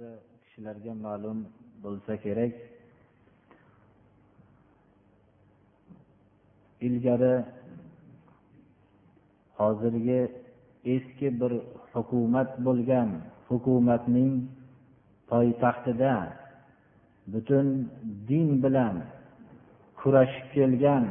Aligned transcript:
ba'zi 0.00 0.16
kishilarga 0.44 0.92
ma'lum 1.04 1.38
bo'lsa 1.84 2.14
kerak. 2.24 2.52
Ilgari 6.86 7.34
hozirgi 9.58 10.20
eski 10.94 11.28
bir 11.40 11.52
hukumat 11.92 12.50
bo'lgan 12.66 13.08
hukumatning 13.48 14.32
poytaxtida 15.30 16.14
butun 17.32 17.66
din 18.28 18.48
bilan 18.64 18.94
kurashib 20.00 20.46
kelgan 20.56 21.04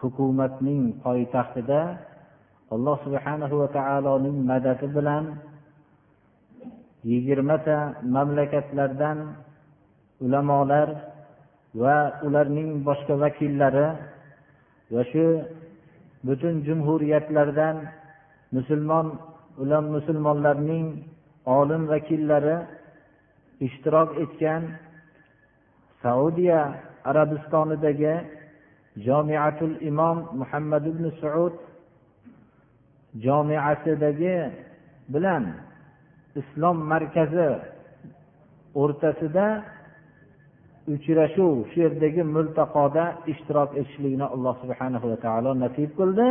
hukumatning 0.00 0.82
poytaxtida 1.04 1.80
alloh 2.74 2.96
subhanahu 3.06 3.54
va 3.62 3.68
taoloning 3.78 4.36
madadi 4.50 4.86
bilan 4.96 5.24
yigirmata 7.04 7.76
mamlakatlardan 8.14 9.18
ulamolar 10.24 10.88
va 11.82 11.96
ularning 12.26 12.70
boshqa 12.86 13.14
vakillari 13.24 13.88
va 14.94 15.02
shu 15.12 15.26
butun 16.26 16.54
jumhuriyatlardan 16.66 17.76
musulmon 18.56 19.06
ulam 19.62 19.84
musulmonlarning 19.96 20.86
olim 21.58 21.82
vakillari 21.92 22.56
ishtirok 23.66 24.10
etgan 24.24 24.62
saudiya 26.02 26.60
arabistonidagi 27.10 28.14
jomiatul 29.06 29.74
imom 29.90 30.16
muhammad 30.40 30.84
ibn 30.92 31.04
saud 31.20 31.54
jomiasidagi 33.24 34.36
bilan 35.12 35.44
islom 36.40 36.76
markazi 36.92 37.48
o'rtasida 38.82 39.46
uchrashuv 40.94 41.54
shu 41.70 41.76
yerdagi 41.84 42.22
multaqoda 42.36 43.04
ishtirok 43.32 43.70
etishlikni 43.80 44.26
alloh 44.34 44.54
subhana 44.62 44.98
va 45.04 45.16
taolo 45.26 45.50
nasib 45.64 45.90
qildi. 45.98 46.26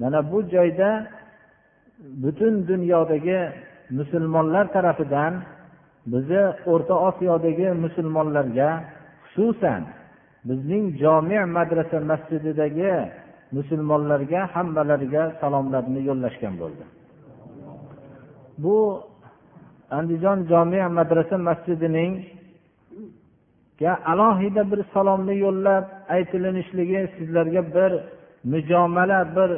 Mana 0.00 0.18
bu 0.30 0.38
joyda 0.54 0.90
butun 2.22 2.54
dunyodagi 2.70 3.38
musulmonlar 3.98 4.64
tarafidan 4.76 5.32
bizni 6.12 6.42
o'rta 6.72 6.94
osiyodagi 7.08 7.68
musulmonlarga 7.84 8.68
xususan 9.32 9.82
bizning 10.48 10.84
jami 11.02 11.38
madrasa 11.56 11.98
masjididagi 12.10 12.92
musulmonlarga 13.56 14.40
hammalariga 14.54 15.22
salomlarni 15.40 16.00
yo'llashgan 16.08 16.54
bo'ldi. 16.62 16.84
Bu 18.62 18.76
andijon 19.90 20.38
jome 20.50 20.88
madrasa 20.98 21.36
masjidining 21.48 22.12
alohida 24.12 24.62
bir 24.70 24.80
salomni 24.94 25.34
yo'llab 25.44 25.84
aytilinishligi 26.14 27.00
sizlarga 27.16 27.62
bir 27.74 27.92
mujomala 28.52 29.20
bir 29.36 29.50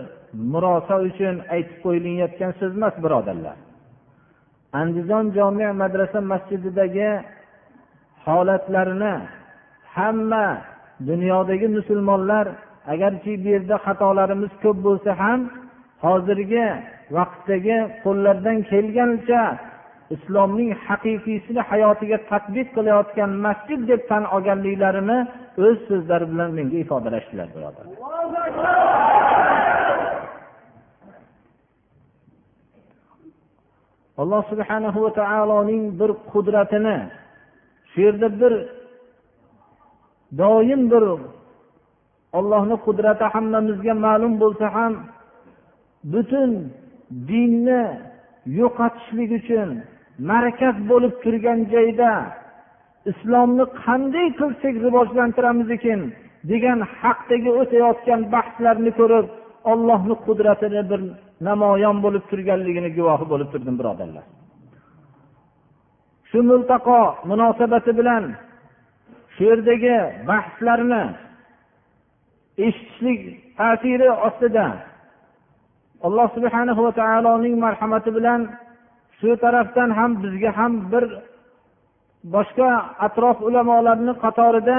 murosa 0.53 0.95
uchun 1.09 1.34
aytib 1.55 1.78
qo'yilayotgan 1.84 2.53
so'z 2.61 2.72
emas 2.78 2.95
birodarlar. 3.05 3.56
Andijon 4.81 5.25
jome 5.37 5.69
madrasa 5.83 6.20
masjididagi 6.33 7.11
holatlarini 8.25 9.15
hamma 9.97 10.47
dunyodagi 11.09 11.69
musulmonlar 11.77 12.47
agarki 12.92 13.33
bu 13.44 13.48
yerda 13.55 13.77
xatolarimiz 13.87 14.53
ko'p 14.62 14.78
bo'lsa 14.87 15.11
ham 15.22 15.41
hozirgi 16.05 16.67
vaqtdagi 17.17 17.78
qo'llaridan 18.05 18.59
kelgancha 18.70 19.42
islomning 20.14 20.70
haqiqiysini 20.86 21.62
hayotiga 21.70 22.19
tadbiq 22.30 22.69
qilayotgan 22.77 23.30
masjid 23.47 23.80
deb 23.91 24.00
tan 24.11 24.25
olganliklarini 24.34 25.19
o'z 25.66 25.78
so'zlari 25.89 26.27
bilan 26.33 26.50
menga 26.58 26.77
ifodalashdilar 26.84 27.48
birodar. 27.54 27.84
Alloh 34.22 34.43
subhanahu 34.53 34.98
va 35.04 35.10
taoloning 35.21 35.82
bir 36.00 36.10
qudratini 36.32 36.98
shu 37.91 37.98
yerda 38.06 38.28
bir 38.41 38.53
doim 40.41 40.82
bir 40.92 41.04
ollohni 42.38 42.77
qudrati 42.87 43.25
hammamizga 43.34 43.94
ma'lum 44.06 44.32
bo'lsa 44.42 44.66
ham 44.77 44.92
butun 46.12 46.50
dinni 47.31 47.82
yo'qotishlik 48.59 49.31
uchun 49.41 49.69
markaz 50.28 50.76
bo'lib 50.91 51.14
turgan 51.25 51.60
joyda 51.75 52.10
islomni 53.10 53.64
qanday 53.84 54.26
qilsak 54.41 54.75
rivojlantiramiz 54.86 55.69
ekan 55.76 56.00
degan 56.50 56.78
haqdagi 57.00 57.50
o'tayotgan 57.60 58.20
bahslarni 58.34 58.91
ko'rib 59.00 59.26
ollohni 59.72 60.14
qudratini 60.26 60.82
bir 60.91 61.00
namoyon 61.48 61.97
bo'lib 62.04 62.25
turganligini 62.30 62.91
guvohi 62.98 63.26
bo'lib 63.32 63.48
turdim 63.53 63.76
birodarlar. 63.80 64.25
Shu 66.28 66.38
multaqo 66.50 67.00
munosabati 67.30 67.92
bilan 68.00 68.25
shu 69.34 69.42
yerdagi 69.50 69.97
bahslarni 70.30 71.04
eshitishlik 72.66 73.20
ta'siri 73.59 74.09
ostida 74.26 74.66
alloh 76.06 76.28
subhana 76.36 76.72
va 76.86 76.92
taoloning 77.00 77.54
marhamati 77.64 78.10
bilan 78.19 78.41
shu 79.20 79.31
tarafdan 79.44 79.91
ham 79.98 80.10
bizga 80.22 80.50
ham 80.58 80.72
bir 80.92 81.04
boshqa 82.34 82.70
atrof 83.06 83.38
ulamolarni 83.48 84.12
qatorida 84.25 84.78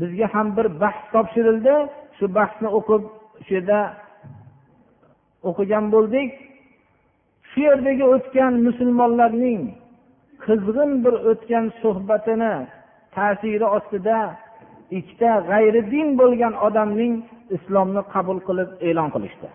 bizga 0.00 0.26
ham 0.34 0.46
bir 0.56 0.66
bahs 0.82 1.00
topshirildi. 1.12 1.74
Shu 2.18 2.26
bahsni 2.38 2.68
o'qib 2.78 3.02
shu 3.44 3.52
yerda 3.56 3.80
o'qigan 5.48 5.84
bo'ldik. 5.94 6.30
Shu 7.50 7.60
yerdagi 7.68 8.04
o'tgan 8.14 8.52
musulmonlarning 8.66 9.60
qizg'in 10.46 10.90
bir 11.04 11.14
o'tgan 11.30 11.66
suhbatini 11.82 12.54
ta'siri 13.16 13.66
ostida 13.76 14.18
ikkita 14.98 15.32
g'ayri 15.50 15.82
din 15.92 16.08
bo'lgan 16.20 16.54
odamning 16.66 17.14
islomni 17.56 18.02
qabul 18.14 18.38
qilib 18.48 18.70
e'lon 18.88 19.08
qilishdi. 19.14 19.48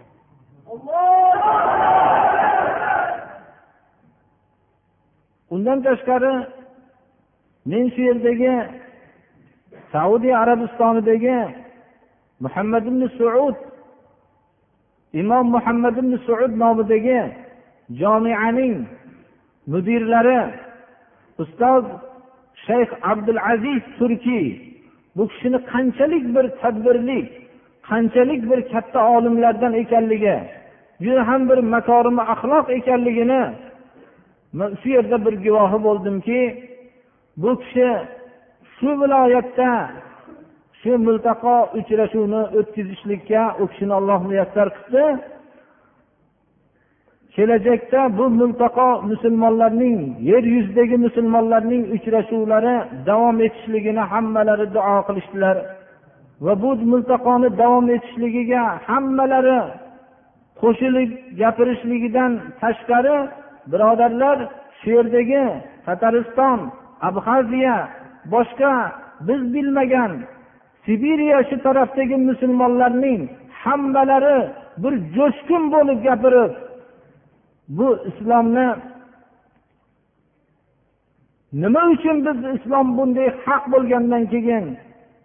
Undan 5.54 5.80
tashqari 5.86 6.34
men 7.70 7.86
shu 7.94 8.02
yerdagi 8.10 8.54
saudiya 9.94 10.36
arabistonidagi 10.44 11.40
muhammad 12.46 12.84
ibn 12.92 13.02
suud 13.18 13.56
imom 15.22 15.46
muhammad 15.56 15.96
ibn 16.02 16.14
suud 16.28 16.52
nomidagi 16.64 17.20
jomianing 18.02 18.76
mudirlari 19.72 20.40
ustoz 21.42 21.86
shayx 22.66 22.90
abdul 23.12 23.40
aziz 23.52 23.82
turkiy. 23.98 24.48
Bu 25.16 25.28
kishini 25.28 25.60
qanchalik 25.72 26.26
bir 26.36 26.46
tadbirli 26.62 27.20
qanchalik 27.90 28.42
bir 28.50 28.60
katta 28.72 29.02
olimlardan 29.16 29.74
ekanligi 29.74 30.38
juda 31.04 31.22
ham 31.28 31.42
bir 31.50 31.58
makorimi 31.58 32.24
axloq 32.34 32.66
ekanligini 32.80 33.42
shu 34.80 34.90
yerda 34.96 35.18
bir 35.26 35.36
guvohi 35.46 35.80
bo'ldimki 35.88 36.40
bu 37.42 37.52
kishi 37.62 37.90
shu 38.76 38.90
viloyatda 39.02 39.70
shu 40.80 40.92
multaqo 41.08 41.56
uchrashuvni 41.80 42.42
o'tkazishlikka 42.60 43.42
u 43.62 43.64
kishini 43.72 43.94
olloh 44.00 44.20
muyassar 44.30 44.68
qildi 44.78 45.06
kelajakda 47.36 48.02
bu 48.18 48.26
multaqo 48.40 48.90
musulmonlarning 49.12 49.98
yer 50.32 50.44
yuzidagi 50.56 50.98
musulmonlarning 51.06 51.84
uchrashuvlari 51.96 52.76
davom 53.10 53.38
etishligini 53.48 54.04
hammalari 54.12 54.66
duo 54.76 54.98
qilishdilar 55.08 55.58
va 56.46 56.54
bu 56.62 56.70
multaqoni 56.94 57.50
davom 57.62 57.86
etishligiga 57.96 58.64
hammalari 58.88 59.60
qo'shilib 60.62 61.10
gapirishligidan 61.42 62.32
tashqari 62.62 63.18
birodarlar 63.72 64.38
shu 64.80 64.90
yerdagi 64.98 65.46
tatariston 65.86 66.60
abxaziya 67.08 67.78
boshqa 68.34 68.74
biz 69.28 69.42
bilmagan 69.54 70.12
sibiriya 70.86 71.40
shu 71.50 71.56
tarafdagi 71.66 72.18
musulmonlarning 72.30 73.22
hammalari 73.64 74.40
bir 74.84 74.94
jo'shqin 75.16 75.64
bo'lib 75.74 76.00
gapirib 76.08 76.54
bu 77.78 77.88
islomni 78.10 78.68
nima 81.62 81.82
uchun 81.94 82.18
biz 82.26 82.38
islom 82.56 82.88
bunday 82.98 83.28
haq 83.46 83.64
bo'lgandan 83.74 84.24
keyin 84.34 84.66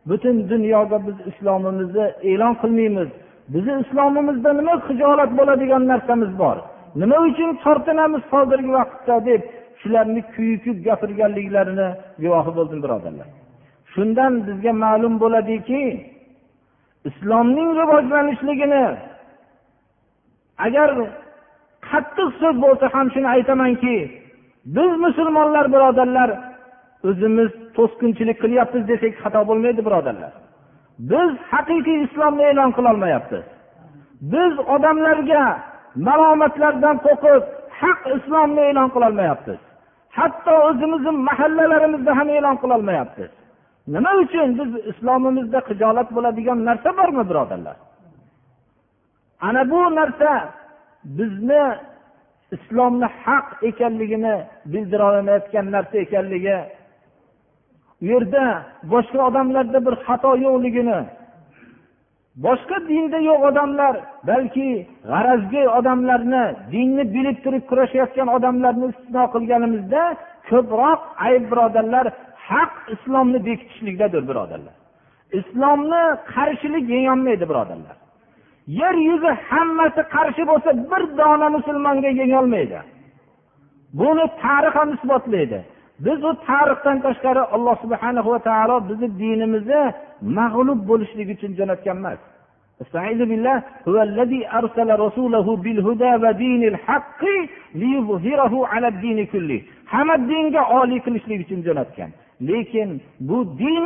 butun 0.08 0.36
dunyoga 0.50 0.98
biz 1.06 1.16
islomimizni 1.30 2.06
e'lon 2.30 2.54
qilmaymiz? 2.62 3.08
Bizni 3.52 3.74
islomimizda 3.84 4.50
nima 4.52 4.74
hijolat 4.88 5.30
bo'ladigan 5.38 5.82
narsamiz 5.92 6.38
bor? 6.42 6.56
Nima 7.00 7.16
uchun 7.28 7.50
tortinamiz 7.64 8.22
hozirgi 8.32 8.72
vaqtda 8.78 9.16
deb 9.28 9.42
shularni 9.80 10.22
kuyikib 10.34 10.76
gapirganliklarini 10.86 11.88
guvohi 12.22 12.52
bo'ldim 12.58 12.80
birodarlar. 12.84 13.28
Shundan 13.92 14.32
bizga 14.46 14.72
ma'lum 14.84 15.14
bo'ladiki 15.22 15.82
islomning 17.08 17.70
rivojlanishligini 17.80 18.84
agar 20.66 20.90
qattiq 21.88 22.28
so'z 22.40 22.56
bo'lsa 22.64 22.86
ham 22.94 23.06
shuni 23.14 23.28
aytamanki 23.36 23.96
biz 24.76 24.90
musulmonlar 25.04 25.66
birodarlar 25.74 26.30
o'zimiz 27.08 27.50
to'sqinchilik 27.76 28.38
qilyapmiz 28.42 28.82
desak 28.92 29.12
xato 29.22 29.40
bo'lmaydi 29.48 29.80
birodarlar. 29.88 30.32
Biz 31.10 31.30
haqiqiy 31.52 31.98
islomni 32.06 32.44
e'lon 32.50 32.70
qilolmayapmiz. 32.78 33.44
Biz 34.32 34.52
odamlarga 34.74 35.44
malomatlardan 36.08 36.96
qo'rqib 37.06 37.42
haq 37.80 38.00
islomni 38.16 38.62
e'lon 38.70 38.88
qilolmayapmiz 38.94 39.60
hatto 40.18 40.54
o'zimizni 40.68 41.12
mahallalarimizda 41.28 42.12
ham 42.18 42.28
e'lon 42.38 42.56
qilolmayapmiz 42.62 43.30
nima 43.94 44.10
uchun 44.24 44.48
biz 44.58 44.70
islomimizda 44.90 45.58
hijolat 45.68 46.08
bo'ladigan 46.16 46.58
narsa 46.68 46.90
bormi 46.98 47.24
birodarlar? 47.30 47.76
Ana 49.40 49.62
bu 49.70 49.80
narsa 49.98 50.30
bizni 51.18 51.62
islomni 52.56 53.08
haq 53.24 53.46
ekanligini 53.62 54.34
bildira 54.72 55.04
olmayotgan 55.10 55.66
narsa 55.74 55.96
ekanligi 56.04 56.58
u 58.02 58.04
yerda 58.10 58.44
boshqa 58.92 59.20
odamlarda 59.28 59.78
bir 59.86 59.94
xato 60.06 60.30
yo'qligini 60.44 60.98
boshqa 62.36 62.76
dinda 62.88 63.18
yo'q 63.28 63.40
odamlar 63.50 63.94
balki 64.30 64.86
g'arazgi 65.10 65.62
odamlarni 65.78 66.44
dinni 66.72 67.04
bilib 67.14 67.38
turib 67.44 67.64
kurashayotgan 67.70 68.28
odamlarni 68.36 68.86
istisno 68.92 69.24
qilganimizda 69.34 70.02
ko'proq 70.50 71.00
ayb 71.26 71.44
birodarlar 71.50 72.06
haq 72.48 72.72
islomni 72.94 73.38
bekitishlikdadir 73.48 74.22
birodarlar. 74.30 74.74
Islomni 75.40 76.02
qarshilik 76.34 76.84
yengolmaydi 76.94 77.44
birodarlar. 77.50 77.96
Yer 78.80 78.94
yuzi 79.08 79.30
hammasi 79.48 80.02
qarshi 80.14 80.42
bo'lsa 80.50 80.70
bir 80.90 81.02
dona 81.18 81.48
musulmonga 81.56 82.10
yengolmaydi 82.20 82.78
buni 84.00 84.24
tarix 84.42 84.74
ham 84.78 84.88
isbotlaydi. 84.96 85.60
biz 86.05 86.19
u 86.29 86.31
tarixdan 86.47 86.97
tashqari 87.05 87.43
alloh 87.55 87.75
subhana 87.83 88.21
va 88.27 88.39
taolo 88.49 88.75
bizni 88.89 89.07
dinimizni 89.21 89.81
mag'lub 90.39 90.79
bo'lishlik 90.89 91.27
uchun 91.35 91.51
jo'natgan 91.59 91.97
emas 92.03 92.21
استعيذ 92.83 93.19
بالله 93.29 93.57
هو 93.87 93.97
الذي 94.09 94.41
أرسل 94.59 94.89
رسوله 95.05 95.47
بالهدى 95.63 96.11
ودين 96.23 96.63
الحق 96.73 97.21
ليظهره 97.81 98.53
على 98.71 98.87
الدين 98.93 99.19
كله 99.33 99.61
hamma 99.93 100.15
dinga 100.29 100.61
oliy 100.79 100.99
qilishlik 101.05 101.39
uchun 101.45 101.59
jo'natgan 101.67 102.09
lekin 102.49 102.89
bu 103.27 103.37
din 103.61 103.83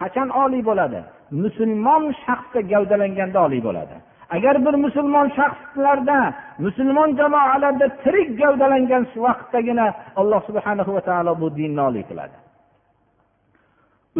qachon 0.00 0.28
oliy 0.44 0.62
bo'ladi 0.68 1.00
musulmon 1.42 2.04
shaxsda 2.24 2.60
gavdalanganda 2.72 3.38
oliy 3.46 3.60
bo'ladi 3.68 3.96
Agar 4.29 4.65
bir 4.65 4.73
musulmon 4.85 5.27
shaxslarda 5.37 6.33
musulmon 6.65 7.09
jamoalarda 7.19 7.87
tirik 8.03 8.29
gavdalangan 8.41 9.03
vaqtdagina 9.25 9.87
alloh 10.15 10.41
subhana 10.47 10.83
va 10.95 11.01
taolo 11.09 11.31
bu 11.41 11.47
dinni 11.59 11.81
oliy 11.89 12.03
qiladi. 12.09 12.37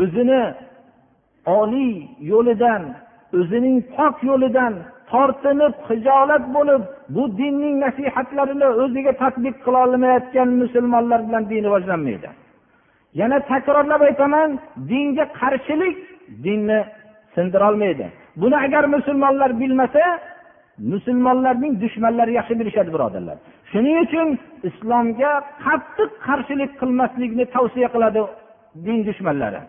O'zini 0.02 0.42
oliy 1.60 1.96
yo'lidan 2.32 2.84
o'zining 3.40 3.78
pok 3.96 4.16
yo'lidan 4.30 4.74
tortinib 5.12 5.74
hijolat 5.90 6.44
bo'lib 6.56 6.82
bu 7.16 7.24
dinning 7.40 7.76
nasihatlarini 7.86 8.68
o'ziga 8.84 9.14
tadbiq 9.24 9.56
qila 9.66 9.80
olmayotgan 9.86 10.50
musulmonlar 10.62 11.20
bilan 11.28 11.44
din 11.50 11.64
rivojlanmaydi. 11.68 12.30
Yana 13.20 13.38
takrorlab 13.52 14.02
aytaman 14.10 14.50
dinga 14.92 15.26
qarshilik 15.40 15.98
dinni 16.46 16.80
sindirolmaydi 17.36 18.08
buni 18.42 18.58
agar 18.66 18.84
musulmonlar 18.96 19.52
bilmasa 19.62 20.04
musulmonlarning 20.92 21.74
dushmanlari 21.84 22.32
yaxshi 22.40 22.54
bilishadi 22.60 22.90
birodarlar. 22.96 23.38
Shuning 23.72 23.98
uchun 24.06 24.28
islomga 24.70 25.32
qattiq 25.66 26.12
qarshilik 26.28 26.72
qilmaslikni 26.80 27.46
tavsiya 27.56 27.88
qiladi 27.96 28.22
din 28.86 29.00
dushmanlari. 29.08 29.62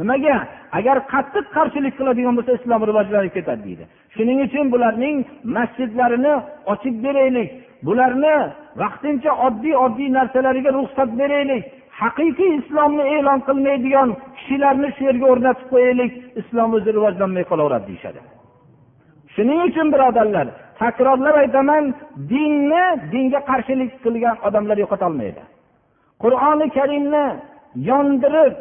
Nimaga? 0.00 0.36
Agar 0.78 0.96
qattiq 1.12 1.46
qarshilik 1.56 1.94
qiladigan 1.98 2.34
bo'lsa 2.38 2.52
islom 2.58 2.80
rivojlanib 2.90 3.32
ketadi 3.36 3.62
deydi. 3.68 3.84
Shuning 4.14 4.38
uchun 4.46 4.66
bularning 4.74 5.16
masjidlarini 5.56 6.34
ochib 6.72 6.96
beraylik. 7.04 7.48
Bularni 7.86 8.36
vaqtincha 8.82 9.32
oddiy 9.46 9.74
oddiy 9.84 10.08
narsalariga 10.18 10.70
ruxsat 10.78 11.10
beraylik. 11.20 11.64
Haqiqiy 12.00 12.50
islomni 12.60 13.04
e'lon 13.16 13.40
qilmaydigan 13.48 14.08
kishilarni 14.40 14.88
shu 14.96 15.02
yerga 15.08 15.26
o'rnatib 15.32 15.66
qo'yaylik 15.72 16.12
islom 16.40 16.70
o'zi 16.78 16.90
rivojlanmay 16.96 17.44
qolaveradi 17.50 17.86
deyishadi. 17.90 18.20
Shuning 19.34 19.60
uchun 19.68 19.86
birodarlar 19.94 20.46
takrorlab 20.80 21.36
aytaman 21.42 21.84
dinni 22.32 22.84
dinga 23.12 23.40
qarshilik 23.50 23.92
qilgan 24.04 24.36
odamlar 24.48 24.76
yo'qotolmaydi. 24.84 25.42
Qur'oni 26.22 26.66
karimni 26.78 27.26
yondirib 27.90 28.54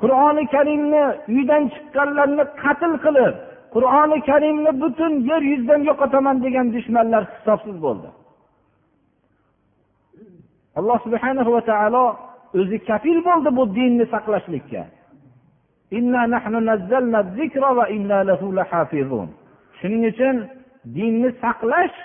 qur'oni 0.00 0.44
karimni 0.54 1.04
uydan 1.34 1.62
chiqqanlarni 1.74 2.44
qatl 2.62 2.92
qilib 3.04 3.34
qur'oni 3.74 4.18
karimni 4.30 4.70
butun 4.82 5.12
yer 5.30 5.42
yuzidan 5.50 5.80
yo'qotaman 5.88 6.36
degan 6.44 6.66
dushmanlar 6.76 7.22
hisobsiz 7.34 7.76
bo'ldi. 7.86 8.08
Alloh 10.78 10.98
subhana 11.06 11.42
va 11.56 11.62
taolo 11.70 12.06
o'zi 12.60 12.78
kafil 12.90 13.18
bo'ldi 13.28 13.50
bu 13.58 13.64
dinni 13.78 14.04
saqlashlikka. 14.14 14.82
Shuning 19.80 20.02
uchun 20.10 20.36
dinni 20.96 21.30
saqlash 21.42 21.96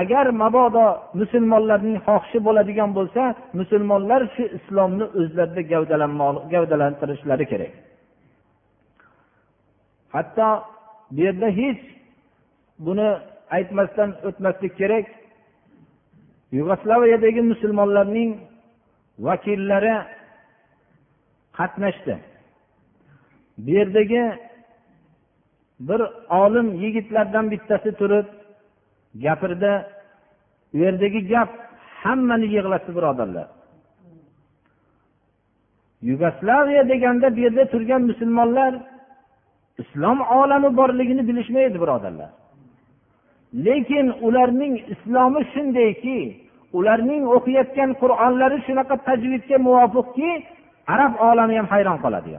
agar 0.00 0.26
mabodo 0.42 0.86
musulmonlarning 1.20 1.98
xohishi 2.06 2.38
bo'ladigan 2.46 2.90
bo'lsa 2.98 3.22
musulmonlar 3.60 4.22
shu 4.34 4.44
islomni 4.58 5.04
o'zlarida 5.20 5.62
gavdalantirishlari 6.52 7.44
kerak. 7.52 7.72
Hatto 10.14 10.48
bu 11.14 11.20
yerda 11.26 11.48
hech 11.60 11.82
buni 12.86 13.08
aytmasdan 13.56 14.10
o'tmaslik 14.28 14.72
kerak. 14.80 15.06
Yugoslaviyadagi 16.58 17.42
musulmonlarning 17.52 18.30
vakillari 19.26 19.94
qatnashdi. 21.60 22.14
Bu 23.58 23.70
yerdagi 23.78 24.22
bir 25.88 26.00
olim 26.40 26.68
yigitlardan 26.82 27.50
bittasi 27.50 27.90
turib 28.00 28.26
gapirdi 29.24 29.72
u 30.74 30.76
yerdagi 30.84 31.20
gap 31.32 31.50
hammani 32.02 32.46
yig'latdi 32.56 32.90
birodarlar. 32.96 33.48
Yugoslaviya 36.02 36.88
deganda 36.88 37.36
bu 37.36 37.40
yerda 37.40 37.64
turgan 37.72 38.02
musulmonlar 38.10 38.72
islom 39.82 40.20
olami 40.20 40.76
borligini 40.76 41.28
bilishmaydi 41.28 41.80
birodarlar. 41.80 42.30
Lekin 43.54 44.06
ularning 44.26 44.74
islomi 44.94 45.40
shundayki 45.52 46.18
ularning 46.78 47.22
o'qiyotgan 47.36 47.90
qur'onlari 48.02 48.58
shunaqa 48.66 48.96
tajvidga 49.08 49.56
muvofiqki 49.66 50.30
arab 50.92 51.12
olami 51.28 51.54
ham 51.58 51.66
hayron 51.72 51.98
qoladi 52.04 52.32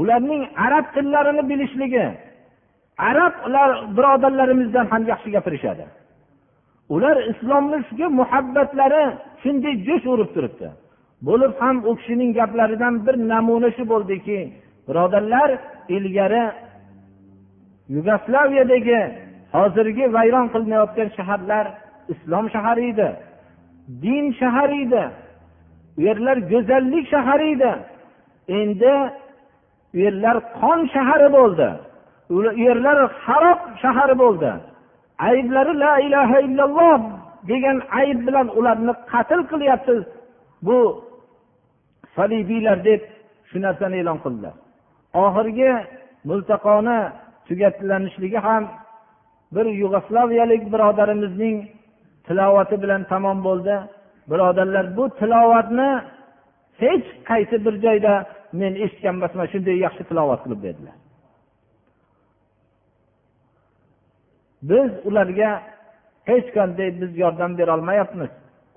ularning 0.00 0.42
arab 0.66 0.86
tillarini 0.94 1.42
bilishligi 1.50 2.06
arablar 2.98 3.70
birodarlarimizdan 3.96 4.86
ham 4.92 5.02
yaxshi 5.12 5.30
gapirishadi. 5.36 5.84
Ular 6.94 7.16
islomga 7.32 8.08
muhabbatlari 8.20 9.04
shunday 9.42 9.74
jo'sh 9.86 10.06
urib 10.12 10.30
turibdi. 10.34 10.68
Bo'lib 11.28 11.52
ham 11.60 11.76
u 11.88 11.92
kishining 11.98 12.30
gaplaridan 12.38 12.94
bir 13.06 13.16
namuna 13.32 13.70
shu 13.76 13.84
bo'ldiki 13.92 14.38
birodarlar 14.88 15.50
ilgari 15.96 16.44
yugoslaviyadagi 17.94 19.00
hozirgi 19.56 20.04
vayron 20.16 20.46
qilinayotgan 20.54 21.08
shaharlar 21.16 21.66
islom 22.12 22.46
shahari 22.54 22.84
edi 22.92 23.08
din 24.02 24.24
shahari 24.40 24.78
edi. 24.86 25.04
U 25.98 26.00
yerlar 26.08 26.36
go'zallik 26.52 27.04
shahari 27.14 27.46
edi. 27.54 27.72
Endi 28.58 28.94
u 29.94 29.98
yerlar 30.04 30.36
qon 30.60 30.80
shahari 30.94 31.28
bo'ldi. 31.36 31.68
U 32.34 32.38
yerlar 32.66 32.98
harob 33.26 33.60
shahari 33.82 34.14
bo'ldi. 34.22 34.50
Ayblari 35.28 35.72
la 35.84 35.92
ilaha 36.06 36.38
illalloh 36.46 37.00
degan 37.50 37.78
ayb 38.00 38.18
bilan 38.26 38.46
ularni 38.58 38.92
qatl 39.12 39.40
qilyapsiz. 39.50 40.02
Bu 40.66 40.78
salibiylar 42.16 42.78
deb 42.88 43.00
shu 43.48 43.56
narsani 43.66 43.96
e'lon 44.02 44.18
qildilar. 44.24 44.54
Oxirgi 45.24 45.72
multaqoni 46.28 46.98
tugatlanishligi 47.48 48.40
ham 48.46 48.64
bir 49.54 49.66
yugoslaviyalik 49.82 50.62
birodarimizning 50.72 51.56
tilovati 52.26 52.76
bilan 52.82 53.02
tamom 53.12 53.38
bo'ldi. 53.48 53.76
Birodarlar 54.30 54.86
bu 54.96 55.04
tilovatni 55.18 55.90
hech 56.82 57.06
qaysi 57.30 57.56
bir 57.64 57.74
joyda 57.84 58.12
men 58.60 58.72
eshitgan 58.84 59.14
emasman 59.18 59.46
shunday 59.52 59.76
yaxshi 59.86 60.02
tilovat 60.08 60.40
qilib 60.44 60.60
berdilar. 60.66 60.96
Biz 64.70 64.90
ularga 65.08 65.50
hech 66.30 66.46
qanday 66.56 66.88
biz 67.00 67.10
yordam 67.22 67.52
berolmayapmiz 67.58 68.30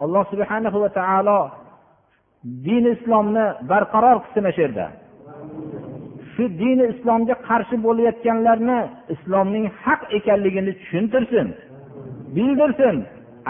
alloh 0.03 0.23
subhana 0.31 0.69
va 0.83 0.89
taolo 0.99 1.39
din 2.67 2.85
islomni 2.95 3.45
barqaror 3.71 4.17
qilsin 4.23 4.45
shu 4.55 4.61
yerda 4.65 4.87
shu 6.33 6.43
dini 6.61 6.85
islomga 6.93 7.35
qarshi 7.49 7.75
bo'layotganlarni 7.85 8.79
islomning 9.15 9.65
haq 9.83 10.01
ekanligini 10.17 10.71
tushuntirsin 10.79 11.47
bildirsin. 12.35 12.97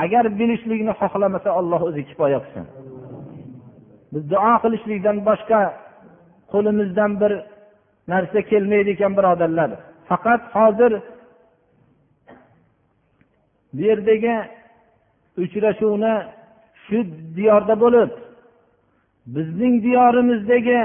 Agar 0.04 0.26
bilishlikni 0.40 0.94
xohlamasa 1.02 1.50
olloh 1.60 1.82
o'zi 1.90 2.02
kifoya 2.10 2.40
qilsin. 2.44 2.66
Biz 4.14 4.24
duo 4.32 4.54
qilishlikdan 4.64 5.18
boshqa 5.30 5.62
qo'limizdan 6.52 7.12
bir 7.22 7.32
narsa 8.12 8.40
kelmaydi 8.52 8.90
ekan 8.96 9.14
birodarlar. 9.18 9.70
Faqat 10.10 10.42
hozir 10.56 10.92
bu 13.74 13.82
yerdagi 13.90 14.36
uchrashuvni 15.44 16.14
shu 16.86 16.98
diyorda 17.38 17.76
bo'lib 17.84 18.12
bizning 19.36 19.76
diyorimizdagi 19.86 20.82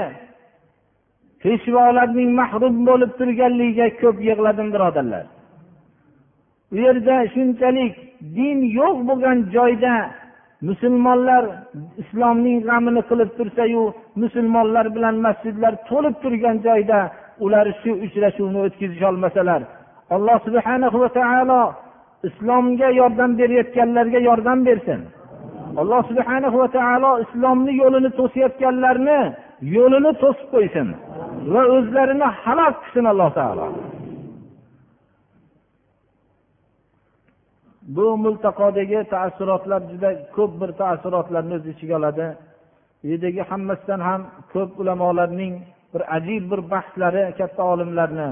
peshvolarning 1.43 2.29
mahrum 2.39 2.75
bo'lib 2.89 3.11
turganligiga 3.19 3.87
ko'p 4.01 4.17
yig'ladim 4.29 4.67
birodarlar. 4.75 5.25
U 6.73 6.75
yerda 6.85 7.15
shunchalik 7.33 7.93
din 8.37 8.57
yo'q 8.79 8.97
bo'lgan 9.09 9.37
joyda 9.55 9.95
musulmonlar 10.67 11.43
islomning 12.01 12.57
g'amini 12.67 13.01
qilib 13.09 13.29
tursayu 13.37 13.83
musulmonlar 14.23 14.85
bilan 14.95 15.15
masjidlar 15.25 15.73
to'lib 15.89 16.15
turgan 16.23 16.57
joyda 16.67 16.99
ular 17.45 17.67
shu 17.81 17.91
uchrashuvni 18.05 18.59
o'tkazisholmasalar 18.65 19.61
alloh 20.15 20.37
subhana 20.47 20.87
va 21.01 21.09
taolo 21.19 21.61
islomga 22.27 22.89
yordam 22.99 23.31
berayotganlarga 23.39 24.19
yordam 24.29 24.59
bersin. 24.67 25.01
Alloh 25.81 26.01
subhana 26.09 26.47
va 26.61 26.67
taolo 26.77 27.11
islomni 27.25 27.73
yo'lini 27.81 28.09
to'sayotganlarni 28.19 29.19
yo'lini 29.75 30.11
to'sib 30.23 30.47
qo'ysin 30.53 30.87
va 31.53 31.61
o'zlarini 31.75 32.27
halok 32.43 32.75
qilsin 32.83 33.05
alloh 33.11 33.29
taolo. 33.39 33.67
Bu 37.87 38.17
multaqodagi 38.17 38.99
taassurotlar 39.13 39.81
juda 39.91 40.09
ko'p 40.35 40.51
bir 40.61 40.71
taassurotlarni 40.81 41.53
o'z 41.59 41.65
ichiga 41.73 41.95
oladi. 41.99 42.27
Bu 42.99 43.05
yerdagi 43.11 43.41
hammasidan 43.51 44.01
ham 44.09 44.21
ko'p 44.53 44.71
ulamolarning 44.81 45.53
bir 45.93 46.01
ajib 46.15 46.43
bir 46.51 46.61
bahslari 46.73 47.23
katta 47.39 47.63
olimlarni. 47.73 48.29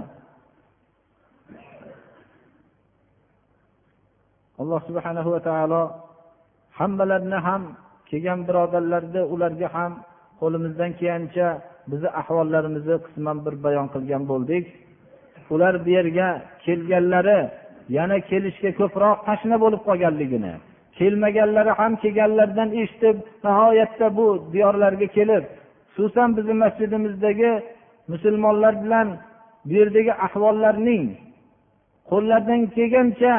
Alloh 4.61 4.81
subhanahu 4.87 5.29
va 5.35 5.41
taolo 5.49 5.83
hammalarini 6.79 7.39
ham 7.47 7.61
kelgan 8.09 8.39
birodarlarni 8.47 9.21
ularga 9.33 9.67
ham 9.75 9.91
qo'limizdan 10.41 10.91
kelgancha 10.99 11.47
bizni 11.91 12.09
ahvollarimizni 12.21 12.97
qisman 13.05 13.37
bir 13.45 13.55
bayon 13.65 13.87
qilgan 13.93 14.23
bo'ldik. 14.31 14.65
Ular 15.53 15.73
bu 15.85 15.89
yerga 15.97 16.27
kelganlari 16.65 17.39
yana 17.97 18.17
kelishga 18.29 18.71
ko'proq 18.79 19.17
tashna 19.27 19.55
bo'lib 19.63 19.81
qolganligini 19.87 20.53
kelmaganlari 20.97 21.71
ham 21.79 21.93
kelganlardan 22.03 22.69
eshitib 22.81 23.17
nihoyatda 23.45 24.07
bu 24.17 24.27
diyorlarga 24.53 25.07
kelib 25.17 25.43
xususan 25.93 26.29
bizni 26.37 26.55
masjidimizdagi 26.63 27.51
musulmonlar 28.11 28.73
bilan 28.83 29.07
bu 29.65 29.73
yerdagi 29.79 30.13
ahvollarning 30.27 31.05
qo'llaridan 32.11 32.61
kelgancha 32.75 33.33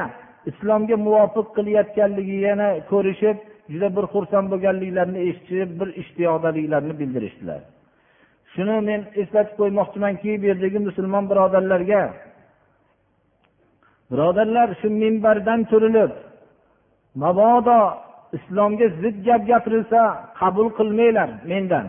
islomga 0.51 0.97
muvofiq 1.07 1.47
qilayotganligini 1.57 2.71
ko'rishib 2.91 3.37
juda 3.73 3.89
bir 3.97 4.05
xursand 4.15 4.47
bo'lganliklarini 4.53 5.21
eshitib 5.29 5.71
bir 5.81 5.89
ishtiyoqdaliklarini 6.03 6.95
bildirishdilar. 7.01 7.61
Shuni 8.53 8.77
men 8.89 9.01
eslatib 9.23 9.55
qo'ymoqchimanki 9.61 10.31
bu 10.41 10.45
yerdagi 10.51 10.79
musulmon 10.89 11.25
birodarlarga 11.31 12.03
birodarlar 14.13 14.69
shu 14.81 14.89
minbardan 15.03 15.61
turilib 15.71 16.13
mabodo 17.23 17.79
islomga 18.37 18.87
zid 19.01 19.17
gap 19.27 19.43
gapirilsa 19.51 20.01
qabul 20.41 20.69
qilmanglar 20.79 21.29
mendan. 21.51 21.87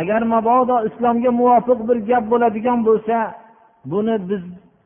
Agar 0.00 0.22
mabodo 0.34 0.76
islomga 0.88 1.30
muvofiq 1.40 1.80
bir 1.88 1.98
gap 2.10 2.24
bo'ladigan 2.32 2.78
bo'lsa 2.88 3.16
buni 3.92 4.14
biz 4.30 4.42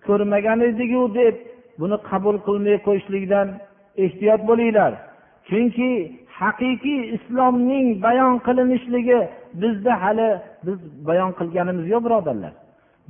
ko'rmagan 0.06 0.58
ediku 0.68 1.02
deb 1.18 1.34
buni 1.80 1.96
qabul 2.10 2.36
qilmay 2.46 2.76
qo'yishlikdan 2.86 3.48
ehtiyot 4.04 4.40
bo'linglar. 4.48 4.92
Chunki 5.48 5.90
haqiqiy 6.40 7.00
islomning 7.16 7.86
bayon 8.06 8.34
qilinishligi 8.46 9.20
bizda 9.60 9.92
hali 10.02 10.30
biz 10.66 10.78
bayon 11.08 11.30
qilganimiz 11.38 11.86
yo'q 11.92 12.02
birodarlar. 12.06 12.52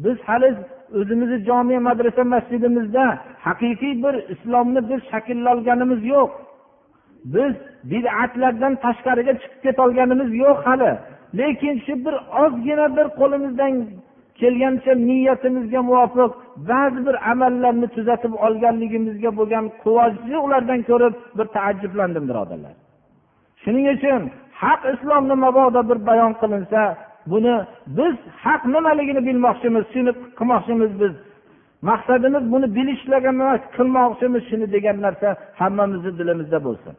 Biz 0.04 0.16
hali 0.28 0.50
o'zimizni 0.98 1.38
jome 1.48 1.78
madrasa 1.88 2.24
masjidimizda 2.34 3.04
haqiqiy 3.46 3.94
bir 4.04 4.14
islomni 4.34 4.80
biz 4.90 5.00
shakllolganimiz 5.10 6.00
yo'q. 6.14 6.30
Biz 7.34 7.52
bid'atlardan 7.90 8.72
tashqariga 8.84 9.32
chiqib 9.42 9.60
ketolganimiz 9.66 10.30
yo'q 10.44 10.58
hali. 10.66 10.92
Lekin 11.38 11.74
shu 11.86 11.94
bir 12.06 12.14
ozgina 12.42 12.86
bir 12.96 13.06
qo'limizdan 13.20 13.72
kelgancha 14.40 14.92
niyatimizga 15.08 15.80
muvofiq 15.90 16.30
ba'zi 16.70 17.00
bir 17.06 17.16
amallarni 17.32 17.88
tuzatib 17.96 18.32
olganligimizga 18.46 19.30
bo'lgan 19.38 19.64
quvonchni 19.82 20.36
ulardan 20.46 20.80
ko'rib 20.90 21.14
bir 21.38 21.46
taajjublandim 21.56 22.24
birodarlar. 22.30 22.74
Shuning 23.62 23.86
uchun 23.94 24.22
haq 24.62 24.80
islomni 24.94 25.36
mabodo 25.44 25.80
bir 25.90 25.98
bayon 26.08 26.32
qilinsa 26.40 26.80
buni 27.30 27.54
biz 27.98 28.14
haq 28.44 28.62
nimaligini 28.74 29.22
bilmoqchimiz 29.28 29.84
shuni 29.92 30.12
qilmoqchimiz 30.38 30.92
biz. 31.02 31.14
Maqsadimiz 31.90 32.44
buni 32.52 32.66
bilishlik 32.76 33.24
emas 33.32 33.60
qilmoqchimiz 33.76 34.42
shuni 34.50 34.66
degan 34.74 34.96
narsa 35.06 35.28
hammamizni 35.60 36.12
dilimizda 36.18 36.58
bo'lsin. 36.66 36.94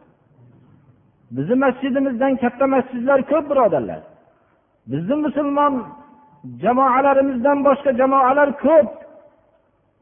Bizni 1.35 1.55
masjidimizdan 1.65 2.33
katta 2.43 2.65
masjidlar 2.75 3.19
ko'p 3.31 3.45
birodarlar. 3.51 4.01
Bizni 4.91 5.15
musulmon 5.25 5.73
jamoalarimizdan 6.63 7.57
boshqa 7.67 7.91
jamoalar 8.01 8.49
ko'p. 8.65 8.89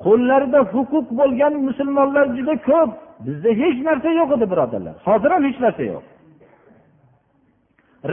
Qo'llarida 0.05 0.59
huquq 0.73 1.07
bo'lgan 1.19 1.53
musulmonlar 1.67 2.25
juda 2.37 2.55
ko'p. 2.69 2.91
Bizda 3.25 3.49
hech 3.61 3.77
narsa 3.87 4.09
yo'q 4.19 4.29
edi 4.37 4.45
birodarlar. 4.53 4.95
Hozir 5.07 5.29
ham 5.35 5.43
hech 5.47 5.59
narsa 5.65 5.83
yo'q. 5.93 6.03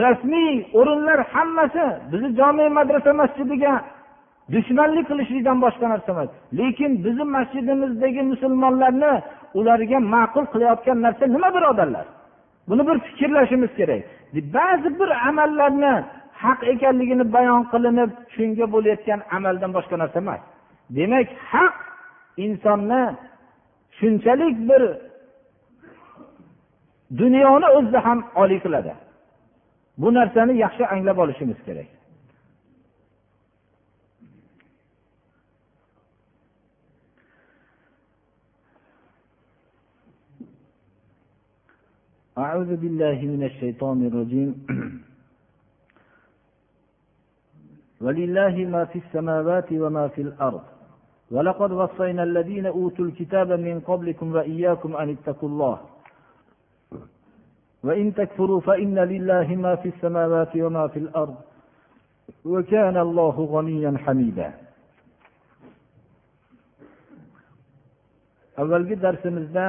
Rasmiy 0.01 0.65
o'rinlar 0.79 1.19
hammasi 1.33 1.85
bizni 2.11 2.29
jome 2.39 2.65
madrasa 2.77 3.13
masjidiga 3.21 3.73
dushmanlik 4.53 5.05
qilishlikdan 5.09 5.57
boshqa 5.65 5.85
narsa 5.93 6.09
emas. 6.15 6.29
Lekin 6.59 6.91
bizni 7.05 7.25
masjidimizdagi 7.37 8.21
musulmonlarni 8.31 9.13
ularga 9.59 9.99
ma'qul 10.13 10.45
qilayotgan 10.53 10.97
narsa 11.05 11.23
nima 11.35 11.49
birodarlar? 11.55 12.05
Buni 12.69 12.83
bir 12.87 12.97
fikrlashimiz 13.07 13.71
kerak. 13.79 14.01
Ba'zi 14.57 14.89
bir 14.99 15.09
amallarni 15.29 15.93
haq 16.43 16.59
ekanligini 16.73 17.25
bayon 17.35 17.63
qilinib 17.73 18.11
shunga 18.35 18.65
bo'layotgan 18.73 19.19
amaldan 19.37 19.71
boshqa 19.77 19.95
narsa 20.01 20.17
emas. 20.23 20.41
Demak 20.97 21.27
haq 21.51 21.75
insonni 22.45 23.03
shunchalik 23.97 24.55
bir 24.69 24.83
dunyoni 27.19 27.67
o'zida 27.77 27.99
ham 28.07 28.19
oliy 28.41 28.59
qiladi. 28.65 28.93
Bu 29.97 30.13
narsani 30.13 30.57
yaxshi 30.57 30.83
anglab 30.87 31.17
olishimiz 31.17 31.57
kerak 31.65 31.87
أعوذ 42.37 42.71
بالله 42.81 43.19
من 43.33 43.41
الشيطان 43.49 43.97
الرجيم 44.09 44.49
ولله 48.03 48.55
ما 48.73 48.85
في 48.85 48.97
السماوات 48.99 49.69
وما 49.71 50.07
في 50.07 50.21
الأرض 50.21 50.61
ولقد 51.31 51.71
وصينا 51.71 52.23
الذين 52.23 52.65
أوتوا 52.65 53.05
الكتاب 53.05 53.51
من 53.51 53.79
قبلكم 53.79 54.33
وإياكم 54.35 54.95
أن 54.95 55.09
اتقوا 55.09 55.49
الله 55.49 55.77
وإن 57.84 58.14
تكفروا 58.14 58.60
فإن 58.60 58.98
لله 58.98 59.56
ما 59.56 59.76
في 59.76 59.88
السماوات 59.88 60.56
وما 60.56 60.88
في 60.88 60.98
الأرض 60.98 61.36
وكان 62.44 62.96
الله 62.96 63.36
غنيا 63.54 63.92
حميدا 64.04 64.50
avvalgi 68.58 68.96
darsimizda 69.02 69.66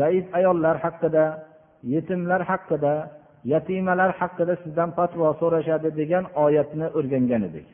zaif 0.00 0.26
ayollar 0.38 0.76
haqida 0.84 1.24
yetimlar 1.94 2.42
haqida 2.50 2.94
yatimalar 3.52 4.10
haqida 4.20 4.54
sizdan 4.62 4.90
fatvo 4.98 5.26
so'rashadi 5.40 5.88
degan 6.00 6.24
oyatni 6.44 6.86
o'rgangan 6.98 7.42
edik 7.48 7.66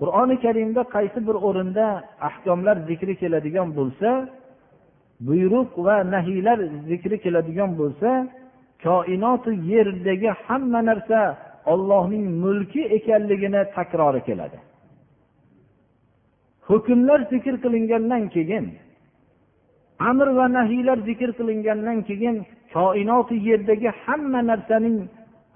qur'oni 0.00 0.36
karimda 0.44 0.82
qaysi 0.96 1.18
bir 1.28 1.36
o'rinda 1.48 1.86
ahkomlar 2.28 2.76
zikri 2.88 3.14
keladigan 3.22 3.68
bo'lsa 3.78 4.08
buyruq 5.27 5.71
va 5.85 5.95
nahiylar 6.13 6.59
zikri 6.89 7.17
keladigan 7.23 7.71
bo'lsa 7.81 8.09
koinoti 8.85 9.51
yerdagi 9.71 10.29
hamma 10.45 10.81
narsa 10.89 11.19
ollohning 11.73 12.25
mulki 12.43 12.81
ekanligini 12.97 13.61
takrori 13.75 14.21
keladi. 14.27 14.57
Hukmlar 16.69 17.19
zikr 17.31 17.55
qilingandan 17.63 18.23
keyin 18.35 18.65
amr 20.09 20.27
va 20.37 20.45
nahiylar 20.57 20.97
zikr 21.09 21.29
qilingandan 21.39 21.97
keyin 22.09 22.35
koinoti 22.73 23.35
yerdagi 23.49 23.89
hamma 24.03 24.41
narsaning 24.49 24.97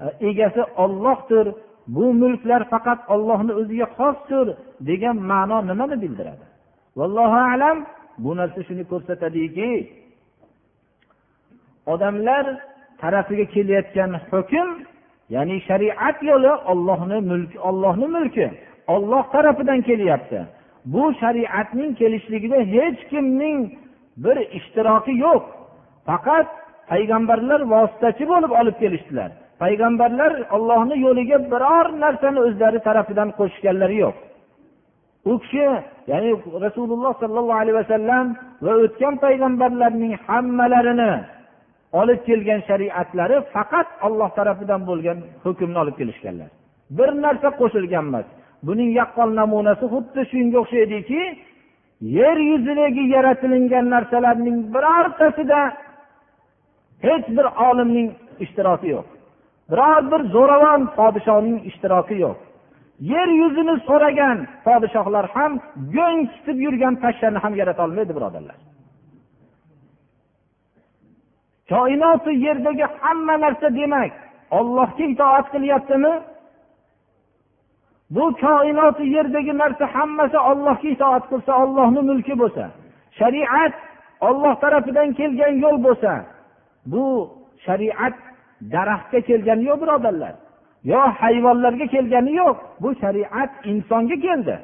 e, 0.04 0.06
egasi 0.30 0.62
ollohdir 0.84 1.46
bu 1.96 2.06
mulklar 2.22 2.62
faqat 2.74 3.00
ollohni 3.14 3.54
o'ziga 3.60 3.88
xosdir 3.98 4.48
degan 4.90 5.18
ma'no 5.32 5.58
nimani 5.70 5.96
bildiradi? 6.04 6.46
Vallohu 7.00 7.40
alam. 7.54 7.78
Bu 8.18 8.32
narsa 8.38 8.64
shuni 8.68 8.84
ko'rsatadiki 8.92 9.70
odamlar 11.94 12.46
tarafiga 13.02 13.46
kelayotgan 13.56 14.12
hukm 14.32 14.68
ya'ni 15.30 15.58
shariat 15.68 16.18
yo'li 16.30 16.52
ollohni 16.72 17.20
mulki 17.30 17.58
ollohni 17.70 18.08
mulki 18.16 18.48
olloh 18.88 19.32
tarafidan 19.32 19.82
kelyapti. 19.82 20.40
Bu 20.86 21.14
shariatning 21.22 21.92
kelishligida 21.96 22.60
hech 22.76 23.00
kimning 23.10 23.60
bir 24.24 24.38
ishtiroki 24.58 25.14
yo'q. 25.26 25.44
Faqat 26.08 26.48
payg'ambarlar 26.92 27.62
vositachi 27.74 28.24
bo'lib 28.32 28.52
olib 28.60 28.76
kelishdilar. 28.84 29.30
Payg'ambarlar 29.64 30.32
ollohni 30.56 30.96
yo'liga 31.06 31.38
biror 31.52 31.86
narsani 32.04 32.40
o'zlari 32.48 32.80
tarafidan 32.88 33.30
qo'shganlari 33.40 33.98
yo'q. 34.04 34.16
U 35.32 35.40
kishi 35.40 35.66
ya'ni 36.12 36.32
rasululloh 36.66 37.14
sollallohu 37.24 37.60
alayhi 37.64 37.78
vasallam 37.82 38.26
va 38.66 38.74
o'tgan 38.84 39.14
payg'ambarlarning 39.24 40.14
hammalarini 40.28 41.14
olib 42.00 42.20
kelgan 42.28 42.62
shariatlari 42.70 43.38
faqat 43.54 43.88
olloh 44.08 44.30
tarafidan 44.38 44.82
bo'lgan 44.90 45.18
hukmni 45.44 45.78
olib 45.84 45.96
kelishganlar. 46.00 46.50
Bir 46.98 47.10
narsa 47.26 47.50
qo'shilgan 47.62 48.06
emas. 48.10 48.28
Buning 48.68 48.90
yaqqol 49.00 49.30
namunasi 49.40 49.86
xuddi 49.94 50.22
shunga 50.32 50.58
o'xshaydiki 50.64 51.22
yer 52.20 52.38
yuzidagi 52.52 53.04
yaratilingan 53.16 53.86
narsalarning 53.96 54.58
birortasida 54.74 55.62
hech 57.06 57.26
bir 57.38 57.46
olimning 57.68 58.10
ishtiroki 58.46 58.88
yo'q. 58.96 59.08
Biror 59.72 60.02
bir 60.12 60.22
zo'ravon 60.36 60.82
podshoning 60.98 61.58
ishtiroki 61.70 62.16
yo'q. 62.26 62.38
Yer 63.00 63.28
yuzini 63.42 63.76
so'ragan 63.88 64.38
podshohlar 64.66 65.26
ham 65.36 65.52
go'ng 65.96 66.20
tutib 66.34 66.58
yurgan 66.66 66.96
pashshani 67.04 67.40
ham 67.44 67.54
yaratolmaydi 67.62 68.14
birodarlar. 68.18 68.58
Koinoti 71.70 72.32
yerdagi 72.46 72.86
hamma 73.02 73.36
narsa 73.44 73.68
demak 73.80 74.12
ollohga 74.60 75.04
itoat 75.14 75.46
qilyaptimi? 75.54 76.14
Bu 78.16 78.26
koinoti 78.44 79.04
yerdagi 79.16 79.54
narsa 79.62 79.86
hammasi 79.96 80.38
ollohga 80.50 80.88
itoat 80.96 81.24
qilsa 81.32 81.52
ollohni 81.64 82.02
mulki 82.10 82.34
bo'lsa 82.42 82.64
shariat 83.20 83.74
olloh 84.28 84.54
tarafidan 84.64 85.10
kelgan 85.20 85.54
yo'l 85.64 85.78
bo'lsa 85.86 86.12
bu 86.92 87.06
shariat 87.66 88.16
daraxtga 88.74 89.20
kelgani 89.30 89.64
yo'q 89.70 89.80
birodarlar. 89.84 90.34
Yo 90.92 91.00
hayvonlarga 91.22 91.86
kelgani 91.94 92.34
yo'q 92.42 92.58
bu 92.82 92.90
shariat 93.02 93.52
insonga 93.72 94.16
keldi. 94.26 94.56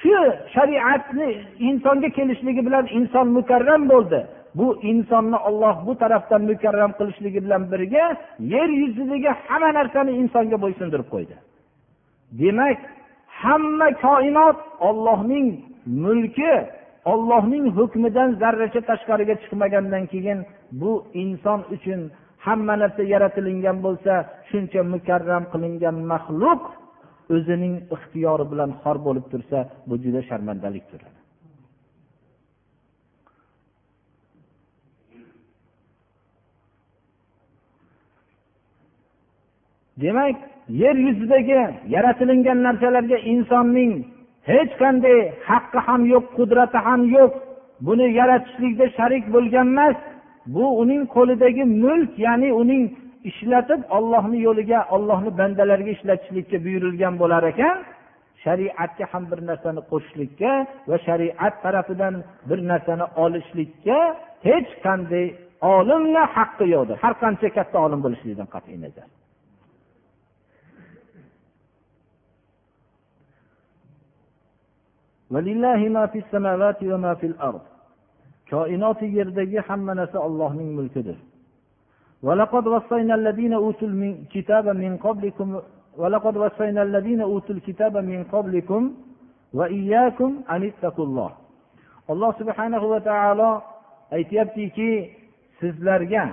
Shu 0.00 0.14
shariatni 0.54 1.28
insonga 1.68 2.08
kelishligi 2.18 2.62
bilan 2.66 2.86
inson 2.98 3.26
mukarram 3.38 3.82
bo'ldi. 3.92 4.20
Bu 4.54 4.66
insonni 4.82 5.36
olloh 5.48 5.86
bu 5.86 5.92
tarafdan 6.02 6.42
mukarram 6.50 6.92
qilishligi 6.98 7.40
bilan 7.44 7.62
birga 7.72 8.04
yer 8.54 8.68
yuzidagi 8.82 9.30
hamma 9.46 9.70
narsani 9.78 10.12
insonga 10.22 10.56
bo'ysundirib 10.64 11.08
qo'ydi. 11.14 11.34
Demak 12.40 12.78
hamma 13.42 13.88
koinot 14.04 14.58
ollohning 14.88 15.46
mulki 16.04 16.52
ollohning 17.12 17.64
hukmidan 17.76 18.30
zarracha 18.42 18.80
tashqariga 18.90 19.34
chiqmagandan 19.42 20.04
keyin 20.12 20.38
bu 20.80 20.92
inson 21.22 21.60
uchun 21.74 22.00
hamma 22.48 22.74
narsa 22.82 23.02
yaratilingan 23.14 23.78
bo'lsa 23.86 24.12
shuncha 24.50 24.80
mukarram 24.94 25.44
qilingan 25.52 25.96
maxluq 26.12 26.62
o'zining 27.34 27.74
ixtiyori 27.96 28.44
bilan 28.52 28.70
xor 28.82 28.96
bo'lib 29.06 29.26
tursa 29.32 29.58
bu 29.88 29.94
juda 30.02 30.20
sharmandalikdir 30.28 31.02
demak 40.02 40.36
yer 40.82 40.96
yuzidagi 41.06 41.60
yaratilingan 41.94 42.58
narsalarga 42.66 43.18
insonning 43.32 43.92
hech 44.50 44.72
qanday 44.82 45.18
haqqi 45.48 45.78
ham 45.86 46.02
yo'q 46.12 46.24
qudrati 46.38 46.78
ham 46.86 47.00
yo'q. 47.16 47.32
Buni 47.86 48.06
yaratishlikda 48.20 48.86
sharik 48.98 49.24
bo'lgan 49.34 49.68
emas 49.74 49.96
bu 50.54 50.64
uning 50.82 51.02
qo'lidagi 51.16 51.64
mulk 51.84 52.12
ya'ni 52.26 52.48
uning 52.62 52.82
ishlatib 53.30 53.80
ollohni 53.96 54.38
yo'liga 54.46 54.80
ollohni 54.94 55.30
bandalariga 55.40 55.92
ishlatishlikka 55.96 56.56
buyurilgan 56.64 57.14
bo'lar 57.22 57.42
ekan 57.52 57.76
shariatga 58.44 59.04
ham 59.12 59.24
bir 59.30 59.40
narsani 59.50 59.80
qo'shishlikka 59.90 60.52
va 60.90 60.96
shariat 61.06 61.54
tarafidan 61.64 62.14
bir 62.48 62.58
narsani 62.70 63.06
olishlikka 63.24 63.98
hech 64.48 64.70
qanday 64.86 65.26
olimni 65.76 66.22
haqqi 66.36 66.66
yo'qdir. 66.74 66.96
Har 67.02 67.14
qancha 67.22 67.48
katta 67.58 67.78
olim 67.86 68.00
bo'lishligidan 68.04 68.48
qat'iy 68.54 68.78
nazar. 68.84 69.08
koinoti 78.49 79.05
yerdagi 79.17 79.59
hamma 79.67 79.93
narsa 79.99 80.17
ollohning 80.27 80.71
mulkidir 80.79 81.17
ولقد 82.27 82.67
وصينا 82.67 83.15
الذين 83.15 83.53
أوتوا 83.53 83.87
الكتاب 83.87 84.65
من 84.83 84.97
قبلكم 84.97 85.47
ولقد 85.97 86.37
وصينا 86.37 86.81
الذين 86.83 87.21
أوتوا 87.21 87.55
الكتاب 87.55 87.97
من 87.97 88.23
قبلكم 88.23 88.81
وإياكم 89.53 90.31
أن 90.49 90.63
اتقوا 90.63 91.05
الله 91.05 91.31
alloh 92.11 92.31
subhanahu 92.39 92.89
va 92.93 92.99
taolo 92.99 93.49
aytyaptiki 94.11 94.89
sizlarga 95.59 96.23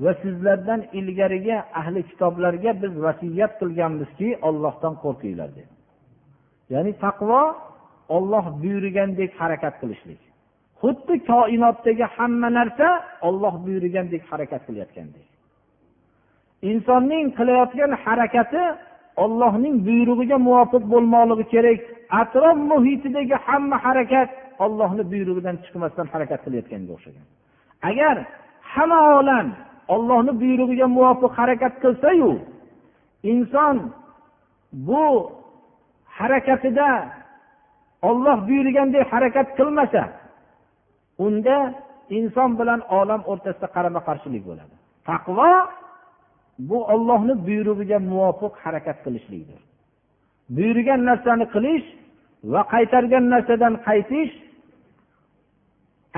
va 0.00 0.12
sizlardan 0.22 0.80
ilgariga 1.00 1.56
ahli 1.80 2.02
kitoblarga 2.10 2.72
biz 2.82 2.92
vasiyat 3.06 3.52
qilganmizki 3.60 4.28
ollohdan 4.48 4.94
qo'rqinglar 5.04 5.50
deb 5.58 5.68
ya'ni 6.74 6.92
taqvo 7.04 7.42
olloh 8.16 8.44
buyurgandek 8.62 9.30
harakat 9.40 9.74
qilishlik 9.80 10.20
Xuddi 10.81 11.15
koinotdagi 11.29 12.05
hamma 12.15 12.49
narsa 12.57 12.87
olloh 13.27 13.53
buyurgandek 13.65 14.23
harakat 14.31 14.61
qilayotgandek 14.67 15.27
insonning 16.71 17.25
qilayotgan 17.37 17.91
harakati 18.03 18.63
ollohning 19.23 19.75
buyrug'iga 19.87 20.37
muvofiq 20.47 20.83
bo'lmoqligi 20.93 21.45
kerak. 21.53 21.79
Atrof 22.21 22.57
muhitidagi 22.71 23.35
hamma 23.45 23.77
harakat 23.85 24.29
ollohni 24.65 25.03
buyrug'idan 25.11 25.55
chiqmasdan 25.63 26.07
harakat 26.13 26.39
qilayotganga 26.45 26.91
o'xshagan. 26.95 27.25
Agar 27.89 28.15
hamma 28.73 28.99
olam 29.19 29.47
ollohni 29.95 30.33
buyrug'iga 30.41 30.87
muvofiq 30.97 31.31
harakat 31.39 31.73
qilsayu 31.83 32.31
inson 33.31 33.75
bu 34.87 35.05
harakatida 36.17 36.89
olloh 38.09 38.37
buyurgandek 38.47 39.03
harakat 39.13 39.47
qilmasa 39.57 40.03
unda 41.25 41.57
inson 42.17 42.49
bilan 42.59 42.81
olam 42.99 43.21
o'rtasida 43.31 43.67
qarama 43.75 44.01
qarshilik 44.07 44.43
bo'ladi. 44.49 44.75
Taqvo 45.09 45.51
bu 46.69 46.77
ollohni 46.93 47.33
buyrug'iga 47.47 47.97
muvofiq 48.11 48.53
harakat 48.63 48.97
qilishlikdir. 49.05 49.59
Buyurgan 50.55 51.01
narsani 51.09 51.45
qilish 51.55 51.87
va 52.53 52.61
qaytargan 52.73 53.25
narsadan 53.33 53.73
qaytish 53.87 54.33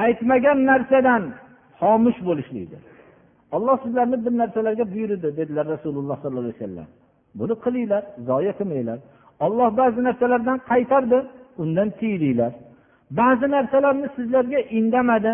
aytmagan 0.06 0.60
narsadan 0.70 1.24
xomush 1.80 2.20
bo'lishlikdir. 2.28 2.82
Olloh 3.56 3.76
sizlarni 3.84 4.18
bir 4.26 4.34
narsalarga 4.42 4.86
buyurdi 4.94 5.30
dedilar 5.40 5.66
rasululloh 5.74 6.18
sollallohu 6.22 6.46
alayhi 6.46 6.60
vasallam. 6.60 6.88
Buni 7.40 7.56
qilinglar 7.66 8.04
zoya 8.30 8.54
qilmanglar. 8.60 9.00
Olloh 9.46 9.70
ba'zi 9.80 10.00
narsalardan 10.08 10.58
qaytardi 10.72 11.20
undan 11.62 11.90
tiyilinglar. 12.00 12.52
Ba'zi 13.12 13.48
narsalarni 13.56 14.08
sizlarga 14.16 14.60
indamadi. 14.80 15.34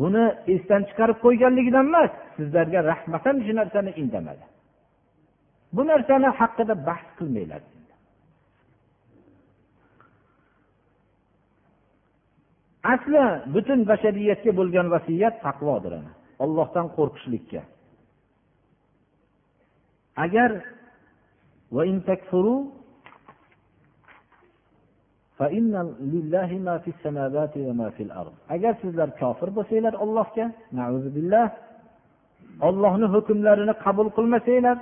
Buni 0.00 0.24
esdan 0.54 0.82
chiqarib 0.88 1.18
qo'yganligidan 1.24 1.86
emas 1.90 2.12
sizlarga 2.36 2.80
rahmatan 2.90 3.36
shu 3.46 3.52
narsani 3.60 3.92
indamadi. 4.02 4.44
Bu 5.76 5.82
narsani 5.90 6.28
haqida 6.40 6.74
bahs 6.88 7.06
qilmanglar 7.18 7.62
asli 12.92 13.24
butun 13.54 13.80
bashariyatga 13.90 14.52
bo'lgan 14.58 14.86
vasiyat 14.94 15.34
taqvodir 15.46 15.94
ollohdan 16.44 16.86
qo'rqishlikka. 16.96 17.62
Agar 20.24 20.50
agar 28.54 28.74
sizlar 28.82 29.08
kofir 29.20 29.48
bo'lsanglar 29.56 29.94
ollohga 30.04 30.46
billah 31.16 31.46
ollohni 32.68 33.06
hukmlarini 33.14 33.74
qabul 33.84 34.08
qilmasanglar 34.16 34.78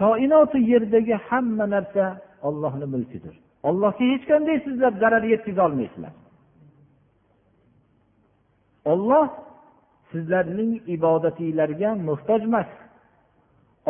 koinoti 0.00 0.58
yerdagi 0.72 1.14
hamma 1.28 1.66
narsa 1.74 2.04
ollohni 2.48 2.86
mulkidir. 2.94 3.34
Ollohga 3.68 4.04
hech 4.12 4.24
qanday 4.30 4.56
sizlar 4.66 4.92
zarar 5.02 5.24
yetkaza 5.32 5.60
olmaysizlar. 5.68 6.12
Olloh 8.92 9.28
sizlarning 10.10 10.72
ibodatinglarga 10.96 11.90
muhtoj 12.08 12.42
emas 12.48 12.70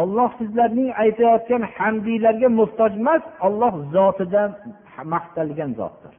olloh 0.03 0.31
sizlarning 0.39 0.91
aytayotgan 1.03 1.63
hamdiylarga 1.77 2.49
muhtoj 2.61 2.93
emas 3.01 3.23
olloh 3.47 3.75
zotida 3.95 4.43
maqtalgan 5.13 5.71
zotdir. 5.81 6.15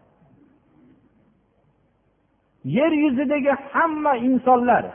Yer 2.77 2.91
yuzidagi 3.03 3.53
hamma 3.71 4.13
insonlar 4.27 4.85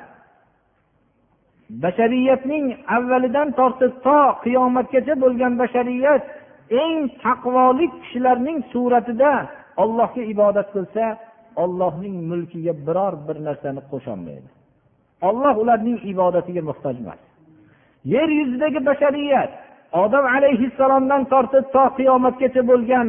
bashariyatning 1.83 2.65
avvalidan 2.97 3.49
tortib 3.59 3.93
to 4.07 4.19
qiyomatgacha 4.45 5.15
bo'lgan 5.25 5.53
bashariyat 5.63 6.23
eng 6.83 6.97
taqvoli 7.25 7.87
kishilarning 8.01 8.59
suratida 8.73 9.33
ollohga 9.83 10.23
ibodat 10.35 10.69
qilsa 10.75 11.05
ollohning 11.63 12.17
mulkiga 12.31 12.73
biror 12.87 13.15
bir 13.27 13.37
narsani 13.47 13.83
qo'sholmaydi. 13.91 14.49
Olloh 15.29 15.55
ularning 15.63 15.99
ibodatiga 16.13 16.63
muhtoj 16.71 16.97
emas. 17.03 17.21
Yer 18.05 18.29
yuzidagi 18.29 18.87
bashariyat 18.87 19.51
odam 19.93 20.25
alayhissalomdan 20.37 21.23
tortib 21.33 21.65
to 21.75 21.85
qiyomatgacha 21.99 22.63
bo'lgan 22.71 23.09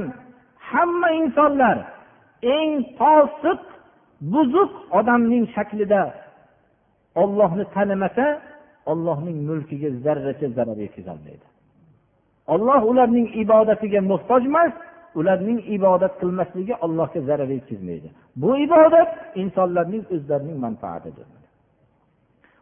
hamma 0.71 1.09
insonlar 1.21 1.77
eng 2.57 2.71
fosiq 2.99 3.61
buzuq 4.33 4.71
odamning 4.99 5.45
shaklida 5.55 6.01
ollohni 7.23 7.65
tanimasa 7.75 8.25
ollohning 8.91 9.37
mulkiga 9.49 9.89
zarracha 10.05 10.47
zarar 10.57 10.77
yetkazolmaydi. 10.85 11.45
Olloh 12.53 12.81
ularning 12.91 13.27
ibodatiga 13.43 14.01
muhtoj 14.11 14.43
emas 14.51 14.73
ularning 15.19 15.59
ibodat 15.75 16.13
qilmasligi 16.21 16.73
allohga 16.85 17.21
zarar 17.29 17.49
yetkazmaydi. 17.57 18.09
Bu 18.41 18.49
ibodat 18.65 19.11
insonlarning 19.41 20.03
o'zlarining 20.15 20.57
manfaatidir. 20.65 21.27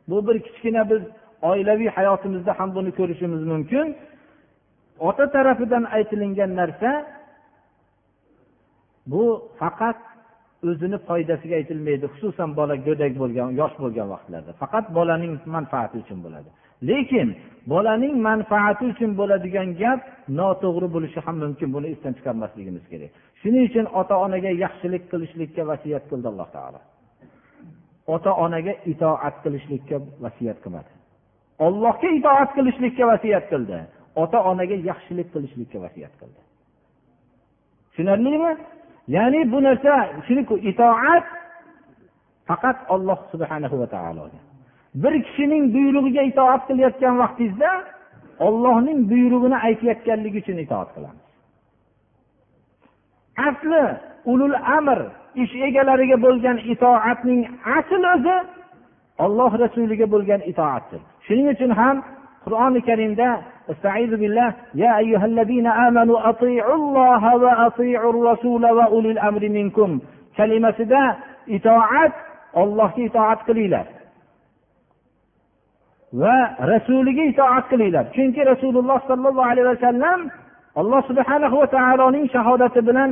Bu 0.09 0.27
bir 0.27 0.37
kichkina 0.45 0.89
biz 0.91 1.01
oilaviy 1.41 1.89
hayotimizda 1.97 2.52
ham 2.60 2.69
buni 2.78 2.91
ko'rishimiz 2.99 3.41
mumkin. 3.52 3.86
Ota 4.99 5.25
tarafidan 5.36 5.84
aytilingan 5.97 6.52
narsa 6.60 6.91
bu 9.12 9.23
faqat 9.60 9.99
o'zini 10.69 10.97
foydasiga 11.08 11.56
aytilmaydi 11.62 12.06
xususan 12.13 12.49
bola 12.60 12.75
go'dak 12.88 13.13
bo'lgan 13.21 13.49
yosh 13.62 13.75
bo'lgan 13.84 14.08
vaqtlarda. 14.13 14.52
Faqat 14.62 14.86
bolaning 14.97 15.34
manfaati 15.56 15.95
uchun 16.04 16.19
bo'ladi. 16.25 16.49
Lekin 16.89 17.28
bolaning 17.73 18.15
manfaati 18.28 18.84
uchun 18.93 19.12
bo'ladigan 19.19 19.69
gap 19.82 19.99
noto'g'ri 20.39 20.88
bo'lishi 20.95 21.19
ham 21.25 21.36
mumkin 21.43 21.69
buni 21.75 21.88
esdan 21.93 22.13
chiqarmasligimiz 22.17 22.86
kerak. 22.91 23.12
Shuning 23.41 23.63
uchun 23.69 23.86
ota 23.99 24.15
onaga 24.25 24.52
yaxshilik 24.63 25.04
qilishlikka 25.12 25.62
vasiyat 25.71 26.04
qildi 26.12 26.28
alloh 26.32 26.49
taolo. 26.56 26.80
Ota 28.15 28.32
onaga 28.45 28.73
itoat 28.91 29.36
qilishlikka 29.43 29.95
vasiyat 30.25 30.58
qilmadi. 30.63 30.98
Ollohga 31.65 32.09
itoat 32.19 32.49
qilishlikka 32.57 33.03
vasiyat 33.11 33.45
qildi. 33.51 33.79
Ota 34.21 34.39
onaga 34.49 34.75
yaxshilik 34.89 35.27
qilishlikka 35.33 35.77
vasiyat 35.85 36.13
qildi. 36.19 36.41
Tushunarlimi? 37.89 38.51
Ya'ni 39.15 39.39
bu 39.51 39.59
narsa 39.67 39.93
shuni 40.27 40.43
itoat 40.71 41.25
faqat 42.47 42.77
olloh 42.93 43.19
subhanahu 43.31 43.75
va 43.81 43.87
taologa. 43.95 44.39
Bir 45.03 45.13
kishining 45.25 45.63
buyrug'iga 45.75 46.21
itoat 46.31 46.61
qilayotgan 46.69 47.15
vaqtingizda 47.21 47.71
ollohning 48.47 48.99
buyrug'ini 49.11 49.57
aytayotganligi 49.67 50.37
uchun 50.43 50.57
itoat 50.65 50.89
qilamiz. 50.95 51.25
Asli 53.47 53.83
ulul 54.31 54.55
amr 54.77 54.99
ish 55.43 55.53
egalariga 55.67 56.17
bo'lgan 56.25 56.57
itoatning 56.73 57.41
asl 57.77 58.03
o'zi 58.13 58.37
olloh 59.25 59.51
rasuliga 59.63 60.05
bo'lgan 60.13 60.41
itoatdir. 60.51 61.01
shuning 61.28 61.48
uchun 61.54 61.70
ham 61.80 61.96
qur'oni 62.44 62.80
karimda 62.88 63.30
استعيذ 63.72 64.16
بالله 64.16 64.54
يا 64.74 64.98
أيها 64.98 65.26
الذين 65.26 65.66
آمنوا 65.66 66.28
أطيعوا 66.28 66.74
الله 66.74 67.37
وأطيعوا 67.37 68.12
الرسول 68.14 68.64
وأولي 68.76 69.10
الأمر 69.10 69.48
منكم 69.48 69.90
kalimasida 70.37 71.16
itoat 71.46 72.12
ollohga 72.62 73.02
itoat 73.08 73.40
qilinglar 73.48 73.87
va 76.22 76.37
rasuliga 76.72 77.24
itoat 77.32 77.64
qilinglar 77.72 78.04
chunki 78.16 78.42
rasululloh 78.52 78.98
sollallohu 79.10 79.48
alayhi 79.50 79.68
vasallam 79.72 80.20
alloh 80.80 81.00
subhanahu 81.10 81.56
va 81.62 81.66
taoloning 81.76 82.26
shahodati 82.34 82.80
bilan 82.88 83.10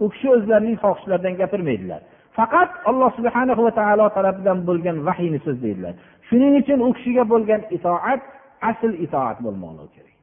u 0.00 0.08
kishi 0.12 0.28
o'zlarining 0.36 0.76
xohishlaridan 0.84 1.34
gapirmaydilar 1.40 2.00
Faqat 2.37 2.69
alloh 2.89 3.09
subhana 3.17 3.53
va 3.65 3.71
taolo 3.79 4.05
tarafidan 4.17 4.57
bo'lgan 4.69 4.97
vahiyni 5.07 5.39
so'zlaydilar 5.45 5.93
shuning 6.27 6.53
uchun 6.61 6.79
u 6.87 6.89
kishiga 6.97 7.23
bo'lgan 7.33 7.61
itoat 7.77 8.21
asl 8.69 8.91
itoat 9.05 9.37
bo'lmoqligi 9.45 9.91
kerak. 9.95 10.15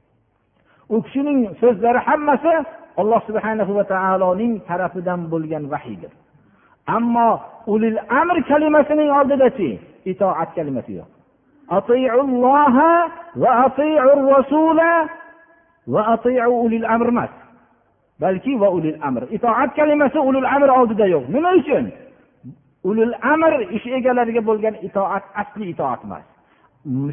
U 0.95 0.97
kishining 1.05 1.39
so'zlari 1.63 2.01
hammasi 2.09 2.55
alloh 3.01 3.21
subhana 3.29 3.63
va 3.79 3.85
taoloning 3.95 4.53
tarafidan 4.69 5.21
bo'lgan 5.33 5.65
vahiydir 5.73 6.13
ammo 6.97 7.29
ulil 7.73 7.99
amr 8.21 8.37
kalimasining 8.51 9.11
oldidachi 9.19 9.71
itoat 10.13 10.51
kalimasi 10.57 10.93
yo'q. 10.99 11.11
Va 13.43 13.63
va 15.93 16.53
ulil 16.65 16.87
amr 16.95 17.09
emas. 17.15 17.33
Balki 18.21 18.61
va 18.61 18.69
ulil 18.77 18.99
amr. 19.09 19.23
Itoat 19.37 19.71
kalimasi 19.79 20.19
ulul 20.29 20.49
amr 20.55 20.69
oldida 20.79 21.07
yo'q. 21.15 21.25
Nima 21.35 21.51
uchun? 21.61 21.85
Ulul 22.89 23.15
amr 23.33 23.53
ish 23.77 23.87
egalariga 23.99 24.43
bo'lgan 24.49 24.75
itoat 24.89 25.25
asli 25.43 25.65
itoat 25.73 26.01
emas. 26.07 26.27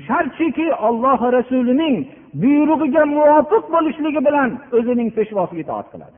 Shartchiki 0.07 0.67
olloh 0.87 1.19
rasulining 1.37 1.95
buyrug'iga 2.41 3.03
muvofiq 3.15 3.65
bo'lishligi 3.75 4.21
bilan 4.27 4.49
o'zining 4.77 5.09
peshvosiga 5.17 5.61
itoat 5.65 5.87
qiladi. 5.93 6.17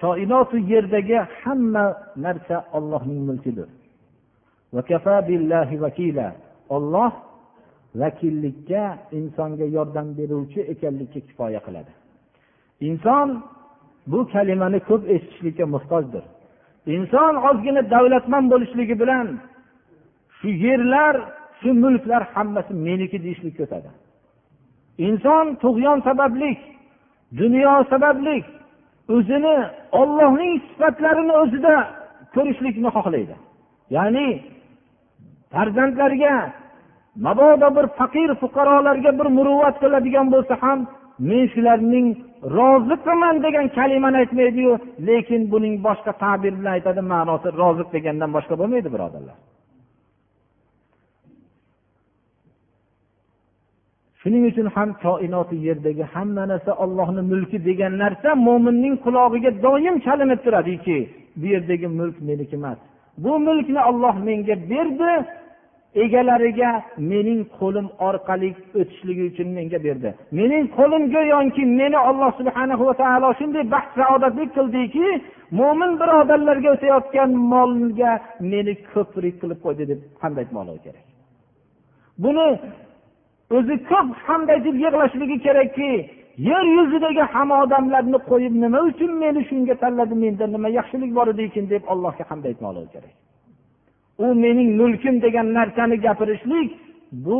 Koinotu 0.00 0.56
yerdagi 0.72 1.18
hamma 1.42 1.84
narsa 2.24 2.56
ollohning 2.76 3.20
mulkidir. 3.28 3.68
Olloh 6.68 7.12
vakillikka 8.00 8.98
insonga 9.18 9.66
yordam 9.76 10.06
beruvchi 10.18 10.60
ekanlikka 10.72 11.20
kifoya 11.28 11.60
qiladi. 11.66 11.92
Inson 12.88 13.28
bu 14.06 14.28
kalimani 14.32 14.80
ko'p 14.88 15.02
eshitishlikka 15.14 15.66
muhtojdir. 15.74 16.24
Inson 16.96 17.34
ozgina 17.48 17.82
davlatmand 17.94 18.46
bo'lishligi 18.52 18.94
bilan 19.02 19.26
shu 20.36 20.48
yerlar 20.66 21.14
shu 21.60 21.68
mulklar 21.84 22.22
hammasi 22.34 22.72
meniki 22.86 23.18
deyishlikka 23.24 23.62
o'tadi. 23.66 23.90
Inson 25.08 25.46
tug'yon 25.62 25.98
sabablik 26.08 26.58
dunyo 27.40 27.74
sabablik 27.92 28.44
o'zini 29.14 29.56
ollohning 30.00 30.54
sifatlarini 30.68 31.34
o'zida 31.42 31.74
ko'rishlikni 32.34 32.90
xohlaydi. 32.96 33.34
Ya'ni 33.96 34.28
farzandlarga 35.54 36.34
mabodo 37.26 37.68
bir 37.76 37.86
faqir 37.98 38.30
fuqarolarga 38.42 39.10
bir 39.18 39.28
muruvvat 39.36 39.76
qiladigan 39.82 40.26
bo'lsa 40.34 40.54
ham 40.62 40.78
men 41.28 41.42
shularning 41.54 42.06
rozi 42.56 42.96
qilman 43.06 43.36
degan 43.46 43.66
kalimani 43.76 44.16
aytmaydiyu 44.22 44.72
lekin 45.08 45.42
buning 45.52 45.74
boshqa 45.86 46.12
tabir 46.22 46.52
bilan 46.58 46.72
aytadi 46.78 47.02
ma'nosi 47.12 47.48
rozi 47.60 47.84
degandan 47.94 48.30
boshqa 48.36 48.54
bo'lmaydi 48.60 48.88
birodarlar. 48.94 49.36
Shuning 54.20 54.44
uchun 54.50 54.66
ham 54.74 54.88
koinoti 55.04 55.56
yerdagi 55.66 56.04
hamma 56.14 56.44
narsa 56.52 56.72
ollohni 56.84 57.22
mulki 57.30 57.58
degan 57.68 57.92
narsa 58.02 58.30
mo'minning 58.46 58.94
qulog'iga 59.04 59.50
doim 59.64 59.96
chalinib 60.06 60.40
turadiki 60.44 60.98
bu 61.40 61.46
yerdagi 61.54 61.86
mulk 61.98 62.16
meniki 62.28 62.56
emas 62.60 62.78
bu 63.24 63.32
mulkni 63.46 63.80
olloh 63.90 64.14
menga 64.28 64.56
berdi 64.70 65.12
egalariga 66.02 66.70
mening 67.12 67.40
qo'lim 67.58 67.86
orqali 68.08 68.50
o'tishligi 68.80 69.22
uchun 69.30 69.48
menga 69.58 69.78
berdi. 69.86 70.10
Mening 70.38 70.64
qo'lim 70.78 71.02
go'yoki 71.14 71.64
meni 71.80 71.98
olloh 72.08 72.30
subhana 72.40 72.74
va 72.88 72.94
taolo 73.02 73.28
shunday 73.40 73.64
baxt 73.74 73.92
saodatli 74.00 74.44
qildiki 74.56 75.06
mo'min 75.58 75.92
birodarlarga 76.00 76.68
o'tayotgan 76.74 77.30
molga 77.52 78.12
meni 78.52 78.74
ko'prik 78.92 79.34
qilib 79.40 79.60
qo'ydi 79.66 79.84
deb 79.90 80.00
hamd 80.22 80.36
aytmoqligi 80.42 80.80
kerak? 80.86 81.06
Buni 82.24 82.46
o'zi 83.56 83.74
ko'p 83.90 84.08
hamd 84.26 84.48
aytib 84.54 84.76
yig'lashligi 84.84 85.36
kerakki 85.46 85.90
yer 86.50 86.64
yuzidagi 86.76 87.24
hamma 87.34 87.56
odamlarni 87.64 88.18
qo'yib 88.30 88.54
nima 88.64 88.80
uchun 88.90 89.12
meni 89.22 89.40
shunga 89.50 89.74
tanladi 89.82 90.14
menda 90.24 90.46
nima 90.54 90.68
yaxshilik 90.78 91.10
bor 91.18 91.26
edi 91.32 91.42
ekan 91.48 91.66
deb 91.74 91.82
allohga 91.92 92.24
hamd 92.30 92.44
aytmoqligi 92.50 92.90
kerak? 92.96 93.14
U 94.18 94.34
mening 94.34 94.76
mulkim 94.80 95.22
degan 95.22 95.46
narsani 95.58 95.96
gapirishlik 96.06 96.68
bu 97.12 97.38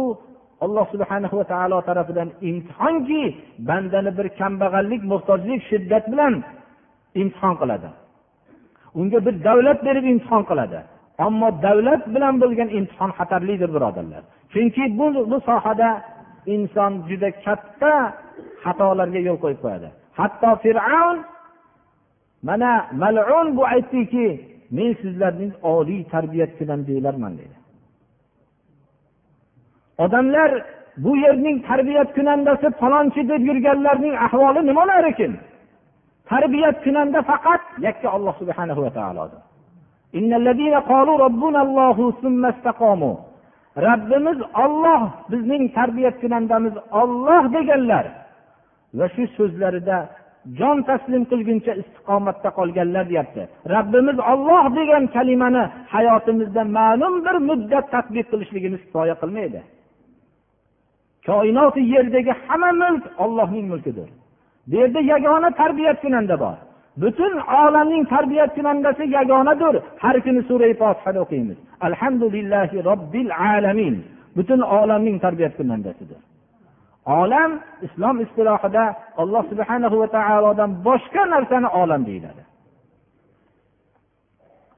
alloh 0.65 0.87
subhana 0.93 1.29
va 1.39 1.45
taolo 1.53 1.79
tarafidan 1.89 2.29
imtihonki 2.51 3.23
bandani 3.69 4.11
bir 4.19 4.27
kambag'allik 4.41 5.03
muhtojlik 5.13 5.61
shiddat 5.71 6.05
bilan 6.13 6.35
imtihon 7.23 7.55
qiladi. 7.61 7.89
Unga 9.01 9.19
bir 9.27 9.35
davlat 9.49 9.79
berib 9.87 10.05
imtihon 10.13 10.43
qiladi. 10.51 10.79
Ammo 11.27 11.49
davlat 11.67 12.03
bilan 12.15 12.35
bo'lgan 12.43 12.69
imtihon 12.79 13.11
xatarlidir 13.19 13.71
birodarlar. 13.75 14.23
Chunki 14.53 14.85
bu 14.99 15.07
bu 15.31 15.39
sohada 15.49 15.91
inson 16.55 16.93
juda 17.09 17.31
katta 17.45 17.95
xatolarga 18.65 19.21
yo'l 19.29 19.39
qo'yib 19.45 19.61
qo'yadi. 19.65 19.89
Hatto 20.19 20.51
fir'avn 20.63 21.19
mana 22.49 22.73
malun 23.03 23.47
bu 23.57 23.63
aytdiki 23.75 24.27
men 24.77 24.91
sizlarning 25.03 25.53
oliy 25.75 26.03
tarbiyat 26.15 26.51
deyilarman 26.89 27.33
dedi 27.41 27.57
odamlar 30.05 30.51
bu 30.97 31.17
yerning 31.17 31.67
tarbiyat 31.67 32.15
kunandasi 32.15 32.71
falonchi 32.81 33.29
deb 33.29 33.43
yurganlarning 33.49 34.15
ahvoli 34.27 34.67
nimalar 34.67 35.05
ekan? 35.05 35.33
Tarbiyat 36.31 36.85
kunanda 36.85 37.23
faqat 37.23 37.63
yakka 37.87 38.09
alloh 38.17 38.35
subhanahu 38.39 38.83
va 38.83 38.91
taolodir. 38.91 39.41
Robbimiz 43.77 44.39
olloh 44.65 45.03
bizning 45.31 45.75
tarbiyat 45.75 46.21
kunandamiz 46.21 46.75
olloh 47.01 47.45
deganlar 47.53 48.07
va 48.99 49.07
shu 49.15 49.25
so'zlarida 49.37 49.99
jon 50.59 50.79
taslim 50.89 51.23
qilguncha 51.31 51.73
istiqomatda 51.83 52.49
qolganlar 52.59 53.05
deyapti. 53.11 53.43
Rabbimiz 53.75 54.19
olloh 54.33 54.65
degan 54.79 55.05
kalimani 55.17 55.65
hayotimizda 55.95 56.63
ma'lum 56.79 57.15
bir 57.27 57.37
muddat 57.49 57.87
tadbiq 57.95 58.27
qilishligimiz 58.33 58.81
kifoya 58.87 59.15
qilmaydi. 59.23 59.61
Koinoti 61.27 61.81
yerdagi 61.95 62.33
hamma 62.47 62.71
mulk 62.83 63.05
ollohning 63.25 63.67
mulkidir. 63.73 64.09
Bu 64.69 64.75
yerda 64.81 65.01
yagona 65.13 65.51
tarbiyat 65.61 65.99
kunanda 66.05 66.37
bor. 66.45 66.57
Butun 67.03 67.33
olamning 67.61 68.05
tarbiyat 68.15 68.51
kunandasi 68.57 69.05
yagonadir 69.17 69.75
har 70.03 70.17
kuni 70.25 70.43
sura 70.49 70.69
fotihani 70.81 71.19
o'qiymiz. 71.25 71.59
Alhamdulillahi 71.87 72.77
robbil 72.91 73.31
alamin. 73.55 73.97
Butun 74.37 74.61
olamning 74.61 75.17
tarbiyat 75.25 75.57
kunandasidir. 75.57 76.21
Olam 77.07 77.61
islom 77.87 78.17
istilohida 78.25 78.85
alloh 79.23 79.43
subhana 79.51 79.89
va 80.03 80.09
taolodan 80.19 80.71
boshqa 80.87 81.23
narsani 81.35 81.69
olam 81.83 82.03
deyiladi. 82.09 82.43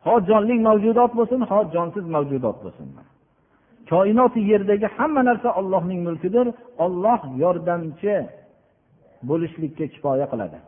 Ho 0.07 0.15
jonli 0.29 0.57
mavjudot 0.69 1.12
bo'lsin 1.19 1.41
ho 1.51 1.59
jonsiz 1.75 2.07
mavjudot 2.15 2.57
bo'lsin. 2.65 2.89
Koinoti 3.91 4.41
yerdagi 4.53 4.89
hamma 4.97 5.23
narsa 5.29 5.49
ollohning 5.61 6.01
mulkidir. 6.09 6.47
Olloh 6.85 7.21
yordamchi 7.43 8.15
bo'lishlikka 9.29 9.87
kifoya 9.95 10.27
qiladi. 10.33 10.59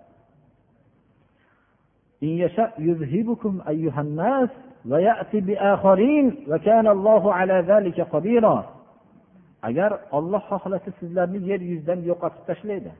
Agar 9.62 9.90
olloh 10.12 10.42
xohlasa 10.50 10.90
sizlarni 11.00 11.38
yer 11.50 11.60
yuzidan 11.70 12.00
yo'qotib 12.10 12.42
tashlaydi. 12.48 12.90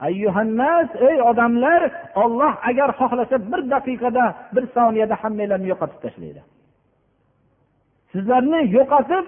Ayyuhannas 0.00 0.88
ey 1.08 1.16
odamlar 1.30 1.82
olloh 2.24 2.54
agar 2.70 2.90
xohlasa 3.00 3.36
bir 3.52 3.60
daqiqada 3.74 4.24
bir 4.54 4.64
soniyada 4.74 5.14
hammanglarni 5.22 5.66
yo'qotib 5.72 6.00
tashlaydi. 6.04 6.42
Sizlarni 8.12 8.60
yo'qotib 8.76 9.24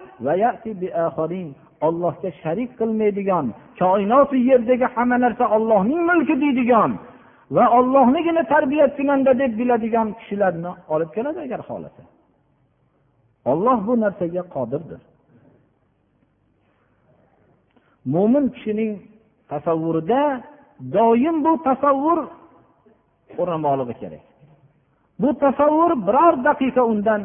ollohga 1.87 2.31
sharik 2.43 2.71
qilmaydigan 2.81 3.47
koinoti 3.81 4.39
yerdagi 4.51 4.87
hamma 4.95 5.17
narsa 5.25 5.45
ollohning 5.57 6.01
mulki 6.11 6.35
deydigan 6.43 6.91
va 7.57 7.65
ollohnigina 7.79 8.43
tarbiya 8.53 8.87
kunanda 8.97 9.33
deb 9.41 9.53
biladigan 9.59 10.09
kishilarni 10.19 10.73
olib 10.95 11.11
keladi 11.17 11.39
agar 11.47 11.61
xohlasa. 11.69 12.03
Olloh 13.51 13.79
bu 13.87 13.95
narsaga 14.05 14.43
qodirdir. 14.57 15.01
mo'min 18.14 18.46
kishining 18.56 18.92
tasavvurida 19.52 20.22
doim 20.96 21.36
bu 21.46 21.54
tasavvur 21.68 22.20
o'rnamoqligi 23.42 23.96
kerak 24.02 24.24
bu 25.22 25.30
tasavvur 25.44 25.92
biror 26.08 26.34
daqiqa 26.48 26.82
undan 26.94 27.22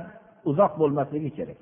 uzoq 0.50 0.72
bo'lmasligi 0.80 1.30
kerak 1.38 1.60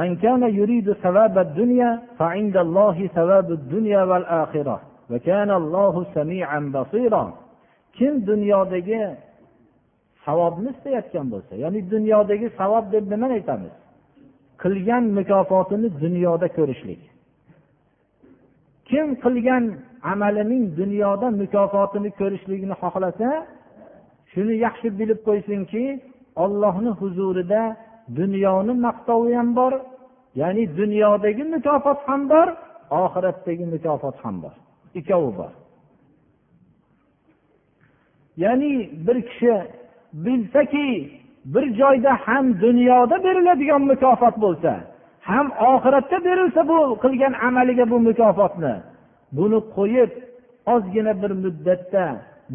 من 0.00 0.10
كان 0.24 0.42
يريد 0.60 0.86
ثواب 1.04 1.36
الدنيا 1.46 1.90
فعند 2.20 2.56
الله 2.66 2.96
ثواب 3.18 3.48
الدنيا 3.58 4.00
والآخرة 4.10 4.76
وكان 5.10 5.50
الله 5.60 5.94
سميعا 6.16 6.60
بصيرا 6.76 7.24
kim 7.98 8.26
dunyodagi 8.26 9.00
savobni 10.24 10.70
istayotgan 10.74 11.26
bo'lsa 11.32 11.54
ya'ni 11.62 11.80
dunyodagi 11.90 12.48
savob 12.58 12.84
deb 12.92 13.04
nimani 13.12 13.32
aytamiz 13.38 13.72
Qilgan 14.63 15.03
mukofotini 15.17 15.87
dunyoda 16.03 16.47
ko'rishlik. 16.57 17.01
Kim 18.89 19.07
qilgan 19.23 19.63
amalining 20.11 20.63
dunyoda 20.79 21.27
mukofotini 21.41 22.09
ko'rishligini 22.19 22.75
xohlasa 22.81 23.29
shuni 24.31 24.55
yaxshi 24.65 24.87
bilib 24.99 25.19
qo'ysinki 25.27 25.83
ollohni 26.43 26.91
huzurida 26.99 27.61
dunyoni 28.19 28.73
maqtovi 28.85 29.31
ham 29.39 29.49
bor 29.59 29.73
ya'ni 30.41 30.63
dunyodagi 30.79 31.43
mukofot 31.55 31.99
ham 32.09 32.21
bor 32.31 32.47
oxiratdagi 33.03 33.65
mukofot 33.73 34.15
ham 34.23 34.35
bor. 34.43 34.55
Ikkovi 34.99 35.31
bor. 35.39 35.53
Ya'ni 38.43 38.71
bir 39.05 39.17
kishi 39.29 39.53
bilsaki 40.25 40.87
bir 41.53 41.65
joyda 41.79 42.11
ham 42.25 42.45
dunyoda 42.63 43.15
beriladigan 43.25 43.81
mukofot 43.91 44.35
bo'lsa 44.45 44.71
ham 45.29 45.47
oxiratda 45.71 46.17
berilsa 46.27 46.61
bu 46.71 46.79
qilgan 47.03 47.33
amaliga 47.47 47.85
bu 47.91 47.97
mukofotni 48.09 48.75
buni 49.37 49.59
qo'yib 49.77 50.11
ozgina 50.73 51.13
bir 51.21 51.31
muddatda 51.43 52.03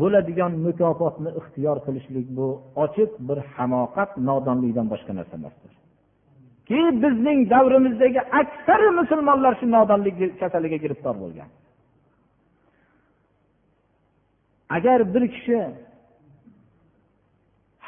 bo'ladigan 0.00 0.52
mukofotni 0.66 1.30
ixtiyor 1.40 1.76
qilishlik 1.86 2.26
bu 2.38 2.46
ochiq 2.84 3.10
bir 3.28 3.38
hamoqat 3.54 4.10
nodonlikdan 4.28 4.86
boshqa 4.92 5.12
narsa 5.18 5.34
emasdir. 5.40 5.72
Ki 6.68 6.80
bizning 7.02 7.38
davrimizdagi 7.52 8.20
aksari 8.40 8.88
musulmonlar 9.00 9.52
shu 9.60 9.66
nodonlik 9.76 10.16
kasaliga 10.40 10.78
giriftor 10.84 11.14
bo'lgan. 11.22 11.48
Agar 14.76 14.98
bir 15.14 15.24
kishi 15.34 15.58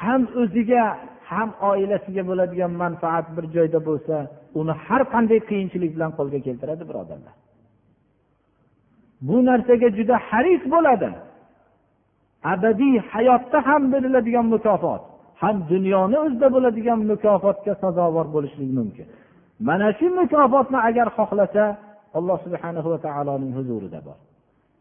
ham 0.02 0.20
o'ziga 0.40 0.84
ham 1.30 1.48
oilasiga 1.70 2.22
bo'ladigan 2.30 2.72
manfaat 2.82 3.26
bir 3.36 3.44
joyda 3.56 3.78
bo'lsa 3.88 4.16
uni 4.60 4.74
har 4.84 5.02
qanday 5.14 5.40
qiyinchilik 5.50 5.90
bilan 5.96 6.10
qo'lga 6.18 6.38
keltiradi 6.46 6.84
birodarlar 6.90 7.34
bu 9.28 9.36
narsaga 9.48 9.88
juda 9.98 10.16
haris 10.28 10.62
bo'ladi. 10.74 11.10
Abadiy 12.52 12.96
hayotda 13.12 13.58
ham 13.68 13.82
beriladigan 13.92 14.46
mukofot 14.54 15.02
ham 15.42 15.56
dunyoni 15.72 16.16
o'zida 16.24 16.48
bo'ladigan 16.54 17.00
mukofotga 17.12 17.72
sazovor 17.82 18.26
bo'lishlik 18.34 18.70
mumkin. 18.78 19.06
Mana 19.68 19.88
shu 19.98 20.06
mukofotni 20.20 20.78
agar 20.88 21.08
xohlasa 21.18 21.64
alloh 22.18 22.38
subhanahu 22.46 22.88
va 22.92 22.98
taoloning 23.06 23.52
huzurida 23.58 24.00
bor. 24.06 24.18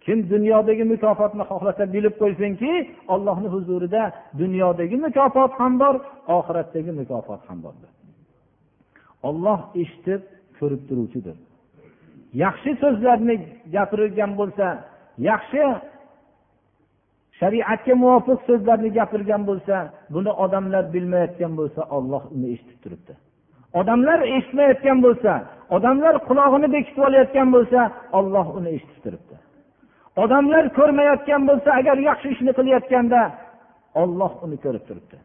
Kim 0.06 0.18
dunyodagi 0.34 0.84
mukofotni 0.94 1.44
xohlasa 1.52 1.84
bilib 1.94 2.16
qo'ysinki 2.22 2.72
ollohni 3.14 3.50
huzurida 3.56 4.04
dunyodagi 4.42 4.96
mukofot 5.06 5.52
ham 5.60 5.74
bor 5.82 5.96
oxiratdagi 6.38 6.92
mukofot 7.00 7.42
ham 7.50 7.60
bor. 7.64 7.74
Olloh 9.30 9.60
eshitib 9.82 10.22
ko'rib 10.58 10.82
turuvchidir. 10.90 11.38
Yaxshi 12.44 12.72
so'zlarni 12.82 13.36
gapirgan 13.76 14.32
bo'lsa 14.40 14.68
yaxshi 15.30 15.64
shariatga 17.40 17.94
muvofiq 18.04 18.40
so'zlarni 18.48 18.90
gapirgan 18.98 19.42
bo'lsa 19.50 19.76
buni 20.14 20.32
odamlar 20.44 20.84
bilmayotgan 20.94 21.54
bo'lsa 21.60 21.82
olloh 21.98 22.24
uni 22.36 22.48
eshitib 22.54 22.80
turibdi. 22.84 23.14
Odamlar 23.80 24.20
eshitmayotgan 24.36 24.98
bo'lsa 25.06 25.32
odamlar 25.76 26.16
qulog'ini 26.28 26.68
bekitib 26.76 27.04
olayotgan 27.08 27.50
bo'lsa 27.56 27.80
olloh 28.20 28.48
uni 28.58 28.70
eshitib 28.78 29.00
turibdi. 29.06 29.36
Odamlar 30.22 30.64
ko'rmayotgan 30.78 31.42
bo'lsa 31.50 31.70
agar 31.80 31.98
yaxshi 32.10 32.28
ishni 32.36 32.52
qilayotganda 32.58 33.22
olloh 34.02 34.32
uni 34.46 34.58
ko'rib 34.66 34.84
turibdi. 34.90 35.18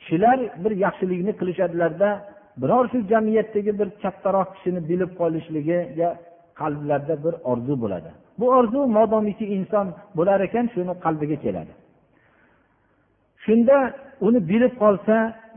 Kishilar 0.00 0.38
bir 0.62 0.72
yaxshilikni 0.84 1.32
qilishadilarda 1.40 2.10
biror 2.62 2.84
shu 2.92 2.98
jamiyatdagi 3.12 3.72
bir 3.80 3.88
kattaroq 4.02 4.48
kishini 4.54 4.80
bilib 4.90 5.10
qolishligiga 5.20 6.08
qalblarida 6.60 7.14
bir 7.24 7.34
orzu 7.50 7.74
bo'ladi. 7.82 8.10
Bu 8.38 8.46
orzu 8.58 8.80
modomiki 8.98 9.46
inson 9.56 9.86
bo'lar 10.18 10.38
ekan 10.48 10.66
shuni 10.74 10.94
qalbiga 11.04 11.36
keladi. 11.44 11.72
Shunda 13.44 13.76
uni 14.26 14.40
bilib 14.50 14.74
qolsa 14.82 15.16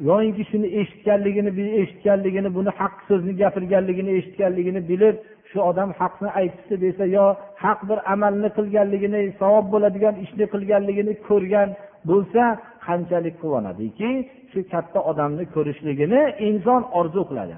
yoyinki 0.10 0.44
shuni 0.52 0.68
eshitganligini 0.80 1.52
eshitganligini 1.82 2.50
buni 2.58 2.72
haq 2.80 2.96
so'zni 3.10 3.34
gapirganligini 3.42 4.12
eshitganligini 4.20 4.82
bilib 4.92 5.16
shu 5.52 5.60
odam 5.70 5.90
haqni 6.00 6.30
aytibdi 6.40 6.76
desa 6.86 7.06
yo 7.18 7.26
haq 7.64 7.80
bir 7.90 8.00
amalni 8.14 8.50
qilganligini 8.58 9.22
savob 9.42 9.66
bo'ladigan 9.74 10.16
ishni 10.26 10.46
qilganligini 10.54 11.14
ko'rgan 11.28 11.70
bo'lsa 12.10 12.44
qanchalik 12.86 13.36
quvonadiki 13.44 14.10
shu 14.52 14.60
katta 14.74 15.00
odamni 15.12 15.46
ko'rishligini 15.56 16.22
inson 16.50 16.82
orzu 17.00 17.22
qiladi. 17.30 17.56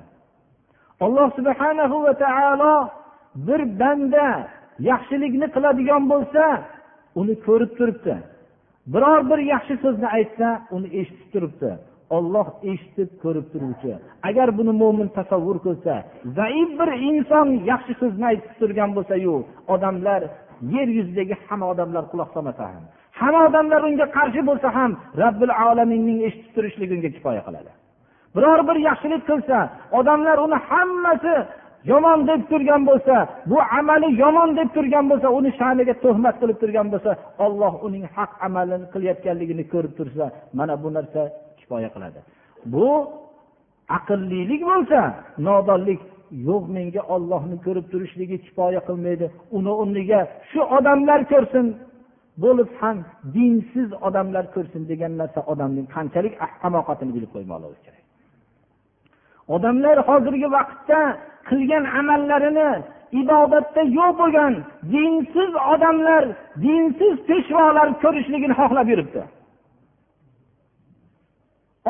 Alloh 1.05 1.27
subhanahu 1.37 1.95
va 2.05 2.13
taolo 2.25 2.75
bir 3.47 3.61
banda 3.81 4.27
yaxshilikni 4.89 5.47
qiladigan 5.55 6.03
bo'lsa 6.11 6.43
uni 7.19 7.35
ko'rib 7.45 7.71
turibdi. 7.79 8.15
Biror 8.93 9.19
bir 9.29 9.39
yaxshi 9.53 9.75
so'zni 9.83 10.07
aytsa 10.17 10.47
uni 10.75 10.87
eshitib 10.99 11.29
turibdi. 11.33 11.71
Olloh 12.15 12.47
eshitib 12.71 13.09
ko'rib 13.23 13.45
turuvchi. 13.53 13.93
Agar 14.29 14.47
buni 14.57 14.73
mo'min 14.81 15.07
tasavvur 15.17 15.57
qilsa 15.65 15.93
zaif 16.37 16.69
bir 16.79 16.89
inson 17.09 17.47
yaxshi 17.71 17.93
so'zni 18.01 18.25
aytib 18.31 18.53
turgan 18.59 18.89
bo'lsayu 18.97 19.35
odamlar 19.73 20.21
yer 20.75 20.87
yuzidagi 20.97 21.35
hamma 21.45 21.65
odamlar 21.73 22.03
quloq 22.11 22.29
solmasa 22.35 22.63
ham 22.73 22.83
hamma 23.19 23.39
odamlar 23.49 23.81
unga 23.89 24.07
qarshi 24.17 24.41
bo'lsa 24.49 24.67
ham 24.77 24.91
robbil 25.21 25.53
alaminning 25.67 26.19
eshitib 26.27 26.51
turishligi 26.55 26.93
unga 26.97 27.09
kifoya 27.15 27.41
qiladi. 27.47 27.71
Biror 28.35 28.59
bir 28.69 28.77
yaxshilik 28.89 29.23
qilsa 29.29 29.57
odamlar 29.99 30.37
uni 30.45 30.57
hammasi 30.69 31.35
yomon 31.91 32.19
deb 32.29 32.41
turgan 32.51 32.81
bo'lsa 32.89 33.15
bu 33.51 33.57
amali 33.79 34.09
yomon 34.23 34.49
deb 34.59 34.69
turgan 34.75 35.05
bo'lsa 35.11 35.27
uni 35.39 35.51
sha'niga 35.59 35.93
tuhmat 36.03 36.35
qilib 36.41 36.57
turgan 36.61 36.87
bo'lsa 36.93 37.11
olloh 37.45 37.73
uning 37.87 38.05
haq 38.15 38.31
amalini 38.47 38.87
qilayotganligini 38.93 39.63
ko'rib 39.73 39.93
tursa 39.99 40.25
mana 40.57 40.73
bu 40.83 40.89
narsa 40.97 41.21
kifoya 41.73 41.89
qiladi. 41.95 42.19
Bu 42.73 42.89
aqllilik 43.97 44.61
bo'lsa 44.71 44.99
nodonlik 45.47 46.01
yo'q 46.47 46.63
menga 46.75 47.01
ollohni 47.15 47.57
ko'rib 47.65 47.85
turishligi 47.91 48.37
kifoya 48.45 48.81
qilmaydi. 48.87 49.25
Uni 49.57 49.71
o'rniga 49.81 50.21
shu 50.51 50.61
odamlar 50.77 51.19
ko'rsin 51.31 51.65
bo'lib 52.43 52.69
ham 52.79 52.97
dinsiz 53.35 53.89
odamlar 54.07 54.45
ko'rsin 54.55 54.81
degan 54.91 55.13
narsa 55.21 55.39
odamning 55.51 55.87
qanchalik 55.95 56.33
hamoqatini 56.63 57.11
bilib 57.15 57.31
qo'ymoqligi 57.35 57.79
kerak. 57.85 58.03
Odamlar 59.55 59.97
hozirgi 60.09 60.47
vaqtda 60.57 60.99
qilgan 61.49 61.83
amallarini 61.99 62.71
ibodatda 63.21 63.81
yo'q 63.99 64.11
bo'lgan 64.21 64.53
dinsiz 64.93 65.51
odamlar 65.73 66.23
dinsiz 66.65 67.15
peshvolar 67.29 67.87
ko'rishligini 68.03 68.55
xohlab 68.61 68.87
yuribdi. 68.93 69.23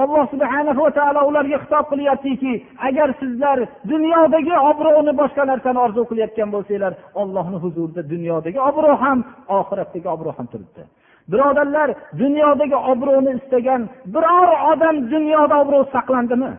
Alloh 0.02 0.26
subhana 0.34 0.72
va 0.80 0.92
taolo 0.98 1.22
ularga 1.30 1.58
xitob 1.64 1.86
qilyaptiki 1.92 2.54
agar 2.88 3.10
sizlar 3.22 3.58
dunyodagi 3.92 4.56
obro'ni 4.72 5.14
boshqa 5.22 5.44
narsani 5.52 5.80
orzu 5.86 6.02
qilayotgan 6.10 6.50
bo'lsanglar 6.56 6.94
ollohni 7.22 7.58
huzurida 7.64 8.02
dunyodagi 8.14 8.60
obro' 8.70 8.98
ham 9.04 9.20
oxiratdagi 9.60 10.08
obro' 10.16 10.36
ham 10.38 10.48
turibdi. 10.54 10.84
Birodarlar 11.32 11.90
dunyodagi 12.22 12.78
obro'ni 12.92 13.32
istagan 13.40 13.82
biror 14.14 14.50
odam 14.72 14.96
dunyoda 15.14 15.56
obro' 15.64 15.86
saqlandimi? 15.96 16.52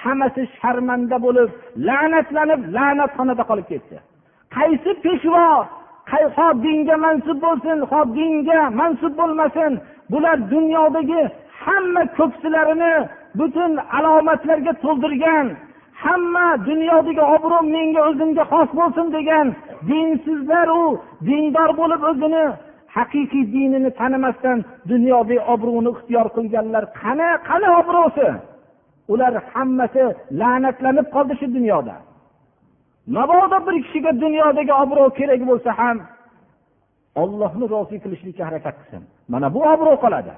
Hammasi 0.00 0.42
sharmanda 0.58 1.16
bo'lib 1.26 1.48
la'natlanib 1.88 2.60
la'natxonada 2.76 3.44
qolib 3.50 3.66
ketdi. 3.72 3.96
Qaysi 4.56 4.90
peshvo 5.04 5.46
ho 6.36 6.46
dinga 6.64 6.96
mansub 7.04 7.38
bo'lsin 7.46 7.78
ho 7.90 8.00
dinga 8.18 8.60
mansub 8.80 9.12
bo'lmasin 9.20 9.72
bular 10.12 10.36
dunyodagi 10.54 11.22
hamma 11.64 12.02
ko'ksilarini 12.18 12.94
butun 13.38 13.72
alomatlarga 13.96 14.72
to'ldirgan 14.84 15.46
hamma 16.04 16.46
dunyodagi 16.68 17.24
obro' 17.36 17.62
menga 17.74 18.00
o'zimga 18.08 18.44
xos 18.52 18.70
bo'lsin 18.78 19.06
degan 19.16 19.46
dinsizlaru 19.88 20.84
dindor 21.28 21.70
bo'lib 21.80 22.02
o'zini 22.10 22.44
haqiqiy 22.96 23.44
dinini 23.54 23.90
tanimasdan 24.00 24.58
dunyoviy 24.92 25.40
obro'ni 25.54 25.90
ixtiyor 25.94 26.26
qilganlar 26.36 26.84
qani 27.00 27.28
qani 27.48 27.68
obro'si? 27.80 28.28
Ular 29.12 29.34
hammasi 29.52 30.04
la'natlanib 30.40 31.06
qoldi 31.14 31.34
shu 31.40 31.46
dunyoda. 31.56 31.96
Mabodo 33.16 33.58
bir 33.66 33.74
kishiga 33.84 34.12
dunyodagi 34.24 34.72
obro' 34.82 35.10
kerak 35.18 35.42
bo'lsa 35.50 35.70
ham 35.80 35.96
ollohni 37.22 37.66
rozi 37.74 37.96
qilishlikka 38.04 38.42
harakat 38.48 38.74
qilsin. 38.80 39.02
Mana 39.32 39.48
bu 39.54 39.60
obro' 39.74 39.96
qoladi. 40.04 40.34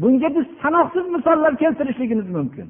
Bunga 0.00 0.28
biz 0.36 0.46
sanoqsiz 0.62 1.06
misollar 1.14 1.52
keltirishligimiz 1.62 2.28
mumkin. 2.36 2.68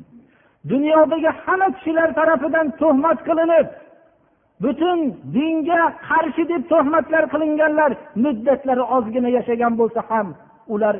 Dunyodagi 0.73 1.31
hamma 1.45 1.69
kishilar 1.77 2.09
tarafidan 2.19 2.67
tuhmat 2.81 3.19
qilinib 3.29 3.67
butun 4.62 4.99
dinga 5.37 5.83
qarshi 6.09 6.43
deb 6.53 6.62
tuhmatlar 6.73 7.25
qilinganlar 7.33 7.91
muddatlari 8.25 8.85
ozgina 8.97 9.29
yashagan 9.37 9.73
bo'lsa 9.81 10.01
ham 10.11 10.29
ular 10.75 10.97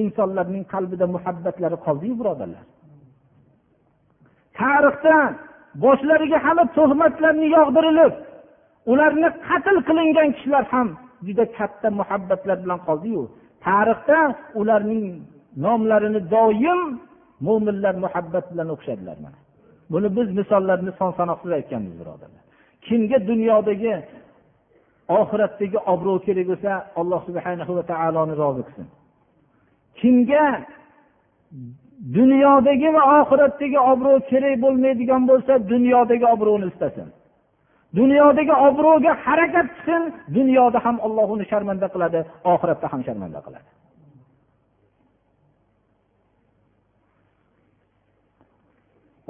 insonlarning 0.00 0.64
qalbida 0.72 1.06
muhabbatlari 1.14 1.76
qoldiyu 1.86 2.14
birodarlar. 2.20 2.64
Tarixda 4.58 5.16
boshlariga 5.84 6.38
hamma 6.46 6.64
tuhmatlarni 6.76 7.46
yog'dirilib 7.56 8.14
ularni 8.92 9.28
qatl 9.48 9.76
qilingan 9.88 10.28
kishilar 10.36 10.64
ham 10.72 10.88
juda 11.26 11.44
katta 11.58 11.88
muhabbatlar 12.00 12.56
bilan 12.64 12.80
qoldiyu. 12.88 13.22
Tarixda 13.66 14.18
ularning 14.60 15.04
nomlarini 15.64 16.20
doim 16.34 16.80
mo'minlar 17.46 17.94
muhabbat 18.04 18.44
bilan 18.52 18.68
o'qishadilar 18.74 19.16
mana. 19.24 19.38
Buni 19.92 20.08
biz 20.16 20.28
misollarni 20.38 20.92
son 20.98 21.10
sanoqsiz 21.18 21.50
aytganmiz 21.58 21.94
birodarlar. 22.00 22.42
Kimga 22.86 23.18
dunyodagi 23.30 23.94
oxiratdagi 25.20 25.78
obro' 25.92 26.18
kerak 26.26 26.46
bo'lsa 26.50 26.70
alloh 27.00 27.20
subhana 27.28 27.64
va 27.78 27.82
taoloni 27.92 28.34
rozi 28.42 28.62
qilsin. 28.66 28.86
Kimga 30.00 30.44
dunyodagi 32.16 32.88
va 32.96 33.02
oxiratdagi 33.20 33.78
obro' 33.92 34.20
kerak 34.30 34.54
bo'lmaydigan 34.64 35.22
bo'lsa 35.30 35.52
dunyodagi 35.72 36.26
obro'ni 36.34 36.66
istasin. 36.72 37.08
Dunyodagi 37.98 38.54
obro'ga 38.68 39.12
harakat 39.24 39.66
qilsin 39.74 40.02
dunyoda 40.38 40.78
ham 40.84 40.96
olloh 41.06 41.26
uni 41.34 41.44
sharmanda 41.52 41.86
qiladi 41.94 42.20
oxiratda 42.52 42.86
ham 42.92 43.00
sharmanda 43.06 43.40
qiladi. 43.46 43.68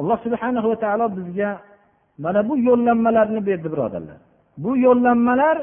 Alloh 0.01 0.18
subhana 0.26 0.61
va 0.70 0.76
taolo 0.84 1.07
bizga 1.18 1.51
mana 2.24 2.40
bu 2.48 2.55
yo'llanmalarni 2.68 3.40
berdi 3.48 3.68
birodarlar. 3.74 4.18
Bu 4.62 4.70
yo'llanmalar 4.86 5.57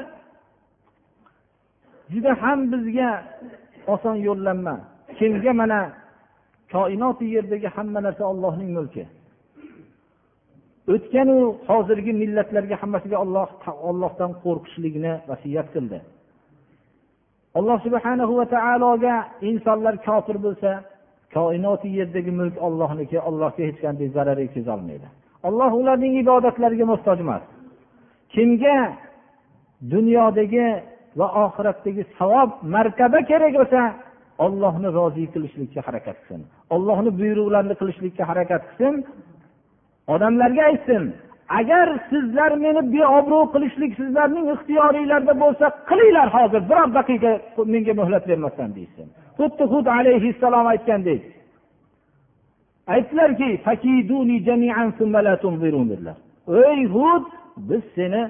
juda 2.12 2.32
ham 2.42 2.58
bizga 2.72 3.10
oson 3.94 4.16
yo'llanma. 4.28 4.74
Kimga 5.18 5.52
mana 5.60 5.80
koinoti 6.72 7.24
yerdagi 7.34 7.68
hamma 7.76 8.00
narsa 8.06 8.24
ollohning 8.32 8.70
mulki. 8.76 9.04
O'tganu 10.94 11.36
hozirgi 11.68 12.12
millatlarga 12.22 12.76
hammasiga 12.82 13.16
olloh 13.24 13.48
ollohdan 13.88 14.32
qo'rqishlikni 14.44 15.12
vasiyat 15.30 15.68
qildi. 15.74 15.98
Alloh 17.58 17.78
subhana 17.86 18.24
va 18.38 18.46
taologa 18.56 19.14
insonlar 19.50 19.94
kofir 20.06 20.36
bo'lsa 20.46 20.70
koinoti 21.36 21.88
yerdagi 21.98 22.32
mulk 22.40 22.54
ollohniki 22.66 23.16
allohga 23.28 23.62
hech 23.68 23.78
qanday 23.84 24.08
zarar 24.16 24.38
yetkazolmaydi 24.44 25.08
olloh 25.42 25.72
ularning 25.80 26.14
ibodatlariga 26.22 26.86
muhtoj 26.92 27.18
emas. 27.24 27.42
Kimga 28.34 28.76
dunyodagi 29.92 30.66
va 31.18 31.26
oxiratdagi 31.44 32.02
savob 32.18 32.50
martaba 32.74 33.18
kerak 33.30 33.54
bo'lsa 33.60 33.80
ollohni 34.46 34.88
rozi 34.98 35.24
qilishlikka 35.34 35.80
harakat 35.86 36.16
qilsin. 36.20 36.40
Ollohni 36.74 37.10
buyruqlarini 37.20 37.74
qilishlikka 37.80 38.24
harakat 38.30 38.62
qilsin. 38.68 38.94
Odamlarga 40.14 40.62
aytsin 40.70 41.02
agar 41.60 41.86
sizlar 42.10 42.52
meni 42.64 42.82
beobro' 42.94 43.46
qilishlik 43.54 43.92
sizlarning 44.00 44.46
ixtiyoringlarda 44.54 45.34
bo'lsa 45.42 45.66
qilinglar 45.90 46.28
hozir 46.36 46.62
biror 46.70 46.88
daqiqa 46.98 47.30
menga 47.74 47.92
muhlat 48.00 48.24
bermasdan 48.30 48.70
deyishsin 48.76 49.08
xuddi 49.38 49.64
hud 49.72 49.86
alayhissalom 49.98 50.66
aytgandek. 50.72 51.22
Aytdilarki 52.94 53.48
ey 56.72 56.82
hud 56.94 57.24
biz 57.68 57.82
seni 57.96 58.22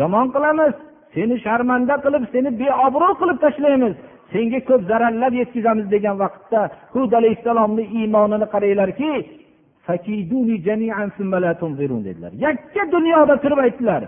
yomon 0.00 0.26
qilamiz. 0.34 0.74
Seni 1.14 1.36
sharmanda 1.44 1.94
qilib 2.04 2.24
seni 2.34 2.50
beobro' 2.60 3.14
qilib 3.20 3.38
tashlaymiz. 3.44 3.94
Senga 4.32 4.60
ko'p 4.68 4.82
zararlar 4.90 5.32
yetkazamiz 5.40 5.86
degan 5.94 6.16
vaqtda 6.24 6.60
hud 6.94 7.12
alayhissalomni 7.20 7.84
iymonini 7.98 8.46
qaranglarki 8.54 9.12
dedilar. 12.08 12.32
Yakka 12.46 12.82
dunyoda 12.94 13.34
turib 13.42 13.58
aytdilar. 13.66 14.02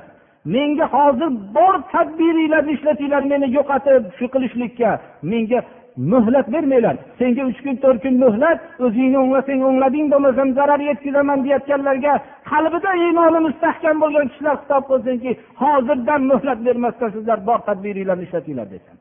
Menga 0.55 0.87
hozir 0.95 1.31
bor 1.57 1.75
tadbiringlarni 1.93 2.72
ishlatinglar 2.77 3.22
meni 3.33 3.47
yo'qotib 3.57 4.03
shu 4.18 4.27
qilishlikka. 4.35 4.91
Menga 5.33 5.61
muhlat 6.14 6.47
bermanglar 6.54 6.95
senga 7.20 7.43
uch 7.50 7.60
kun 7.66 7.76
to'rt 7.84 8.00
kun 8.04 8.16
muhlat 8.26 8.58
o'zingni 8.86 9.18
o'nglasang 9.24 9.62
o'nglading 9.70 10.06
bo'lmasam 10.14 10.50
zarar 10.58 10.82
yetkazaman 10.89 11.39
deyayotganlarga 11.45 12.14
qalbida 12.52 12.91
iymoni 13.04 13.39
mustahkam 13.47 13.95
bo'lgan 14.04 14.26
kishilar 14.32 14.56
xitob 14.62 14.84
qilsinki 14.89 15.32
hozirdan 15.62 16.22
muhlat 16.32 16.60
bermasdan 16.68 17.10
sizlar 17.16 17.39
bor 17.50 17.60
tadbiringlarni 17.68 18.24
ishlatinglar 18.28 18.68
desin 18.74 18.97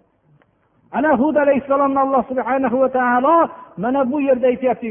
ana 0.99 1.11
hud 1.21 1.37
alayhissalomni 1.45 2.01
alloh 2.07 2.23
subhanahu 2.31 2.77
va 2.83 2.89
taolo 2.99 3.37
mana 3.83 4.01
bu 4.11 4.17
yerda 4.29 4.47
aytyapti 4.53 4.89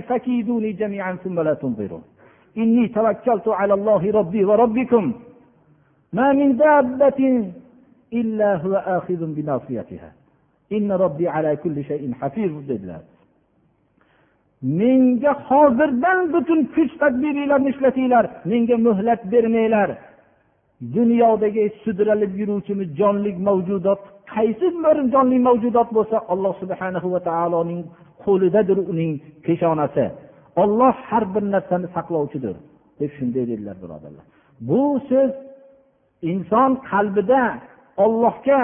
ما 6.13 6.33
من 6.33 6.57
دابة 6.57 7.51
إلا 8.13 8.55
هو 8.55 8.73
آخذ 8.75 9.25
بناصيتها 9.35 10.11
inna 10.76 10.94
robbi 11.04 11.26
ala 11.36 11.52
kulli 11.62 11.82
shayin 11.90 12.12
hafiz 12.20 12.52
dedilar. 12.70 13.02
Menga 14.80 15.32
hozirdan 15.48 16.18
butun 16.34 16.60
kuch 16.74 16.92
tadbiringlarni 17.02 17.68
ishlatinglar 17.74 18.24
menga 18.50 18.76
muhlat 18.86 19.20
bermanglar. 19.32 19.90
Dunyodagi 20.96 21.64
sudralib 21.84 22.32
yuruvchimiz 22.40 22.88
jonli 23.00 23.30
mavjudot 23.48 24.00
qaysi 24.34 24.68
bir 24.84 24.96
jonli 25.14 25.38
mavjudot 25.48 25.88
bo'lsa 25.96 26.16
alloh 26.32 26.54
subhana 26.62 27.00
va 27.14 27.20
taoloning 27.28 27.82
qo'lidadir 28.24 28.78
uning 28.92 29.12
peshonasi. 29.46 30.04
Olloh 30.62 30.94
har 31.08 31.24
bir 31.34 31.44
narsani 31.54 31.88
saqlovchidir 31.96 32.56
deb 33.00 33.10
shunday 33.16 33.44
dedilar 33.50 33.76
birodarlar. 33.82 34.24
Bu 34.68 34.82
so'z 35.08 35.32
inson 36.30 36.70
qalbida 36.90 37.42
ollohga 38.04 38.60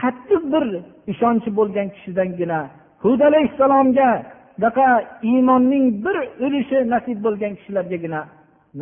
qattiq 0.00 0.42
bir 0.52 0.64
ishonchi 1.12 1.50
bo'lgan 1.58 1.88
kishidangina 1.94 2.60
hud 3.04 3.20
alayhissalomga 3.28 4.10
bunaqa 4.58 4.86
iymonning 5.30 5.84
bir 6.04 6.16
ulushi 6.46 6.78
nasib 6.94 7.18
bo'lgan 7.26 7.52
kishilargagina 7.58 8.20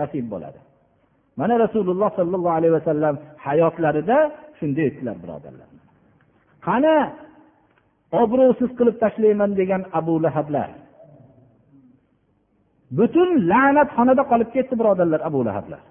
nasib 0.01 0.25
bo'ladi. 0.33 0.59
Mana 1.41 1.55
rasululloh 1.65 2.11
sollallohu 2.19 2.57
alayhi 2.59 2.75
vasallam 2.79 3.15
hayotlarida 3.47 4.19
shunday 4.59 4.85
aytdilar 4.89 5.17
birodarlar. 5.23 5.69
Qani 6.67 6.97
obro'siz 8.23 8.71
qilib 8.79 8.97
tashlayman 9.05 9.51
degan 9.61 9.83
abu 9.99 10.15
lahablar. 10.25 10.69
Butun 12.99 13.29
la'natxonada 13.51 14.23
qolib 14.31 14.51
ketdi 14.57 14.75
birodarlar 14.81 15.21
abu 15.29 15.41
lahablar. 15.49 15.83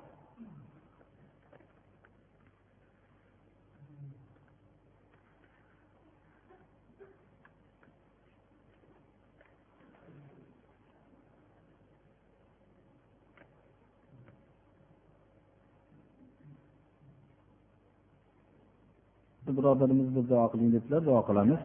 Birodarimiz 19.57 20.07
bir 20.15 20.23
duo 20.29 20.45
qiling 20.51 20.69
debdilar 20.75 21.01
duo 21.09 21.21
qilamiz. 21.29 21.61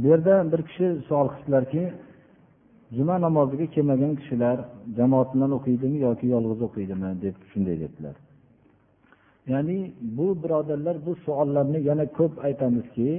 Bu 0.00 0.06
yerda 0.12 0.34
bir 0.52 0.60
kishi 0.68 0.86
savol 1.08 1.28
qilibdilarki 1.32 1.82
juma 2.96 3.16
namoziga 3.26 3.66
kelmagan 3.74 4.12
kishilar 4.20 4.56
jamoat 4.98 5.28
bilan 5.34 5.50
o'qiydimi 5.58 5.98
yoki 6.06 6.26
yolg'iz 6.34 6.60
o'qiydimi 6.68 7.10
deb 7.24 7.36
shunday 7.50 7.76
debdilar 7.82 8.16
ya'ni 9.52 9.78
bu 10.16 10.26
birodarlar 10.42 10.96
bu 11.06 11.12
savollarni 11.26 11.78
yana 11.88 12.06
ko'p 12.18 12.32
aytamizki 12.46 13.10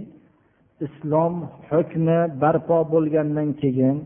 islom 0.86 1.34
hukmi 1.72 2.20
barpo 2.44 2.78
bo'lgandan 2.94 3.50
keyin 3.62 3.98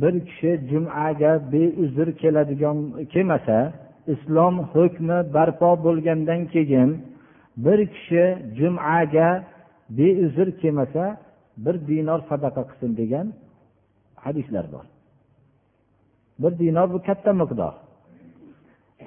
bir 0.00 0.14
kishi 0.28 0.50
jumaga 0.70 1.32
beuzr 1.52 2.08
keladigan 2.22 2.78
kelmasa 3.12 3.58
islom 4.14 4.54
hukmi 4.74 5.18
barpo 5.36 5.70
bo'lgandan 5.86 6.40
keyin 6.54 6.88
bir 7.56 7.86
kishi 7.86 8.24
jumaga 8.58 9.44
beuzr 9.90 10.48
kelmasa 10.60 11.04
bir 11.56 11.74
dinor 11.88 12.20
sadaqa 12.30 12.62
qilsin 12.68 12.96
degan 12.96 13.26
hadislar 14.24 14.66
bor. 14.72 14.86
Bir 16.38 16.52
dinor 16.58 16.92
bu 16.92 17.02
katta 17.02 17.32
miqdor. 17.32 17.74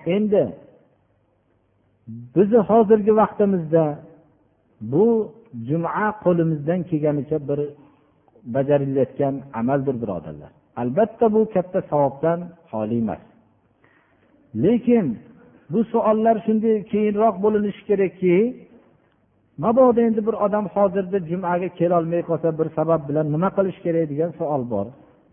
Endi 0.05 0.43
bizni 2.35 2.57
hozirgi 2.57 3.15
vaqtimizda 3.21 3.83
bu 4.81 5.05
juma 5.67 6.07
qo'limizdan 6.23 6.79
kelganicha 6.89 7.37
bir 7.49 7.59
bajarilayotgan 8.55 9.35
amaldir 9.59 9.95
birodarlar. 10.01 10.51
Albatta 10.81 11.25
bu 11.33 11.49
katta 11.53 11.79
savobdan 11.89 12.39
xoli 12.71 12.97
emas. 13.03 13.21
Lekin 14.63 15.05
bu 15.71 15.79
savollar 15.93 16.35
shunday 16.45 16.75
keyinroq 16.91 17.35
bo'linishi 17.43 17.81
kerakki 17.89 18.35
mabodo 19.63 19.99
endi 20.07 20.21
bir 20.27 20.35
odam 20.45 20.65
hozirda 20.75 21.17
jumaga 21.29 21.69
kelolmay 21.79 22.21
qolsa 22.29 22.49
bir 22.59 22.67
sabab 22.77 23.01
bilan 23.09 23.25
nima 23.35 23.49
qilish 23.57 23.79
kerak 23.85 24.05
degan 24.11 24.31
savol 24.39 24.63
bor. 24.73 24.87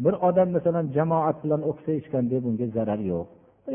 Bir 0.04 0.14
odam 0.28 0.48
masalan 0.56 0.86
jamoat 0.96 1.36
bilan 1.44 1.60
o'qisa 1.70 1.90
hech 1.96 2.08
qanday 2.14 2.38
bunga 2.46 2.66
zarar 2.76 3.00
yo'q. 3.12 3.26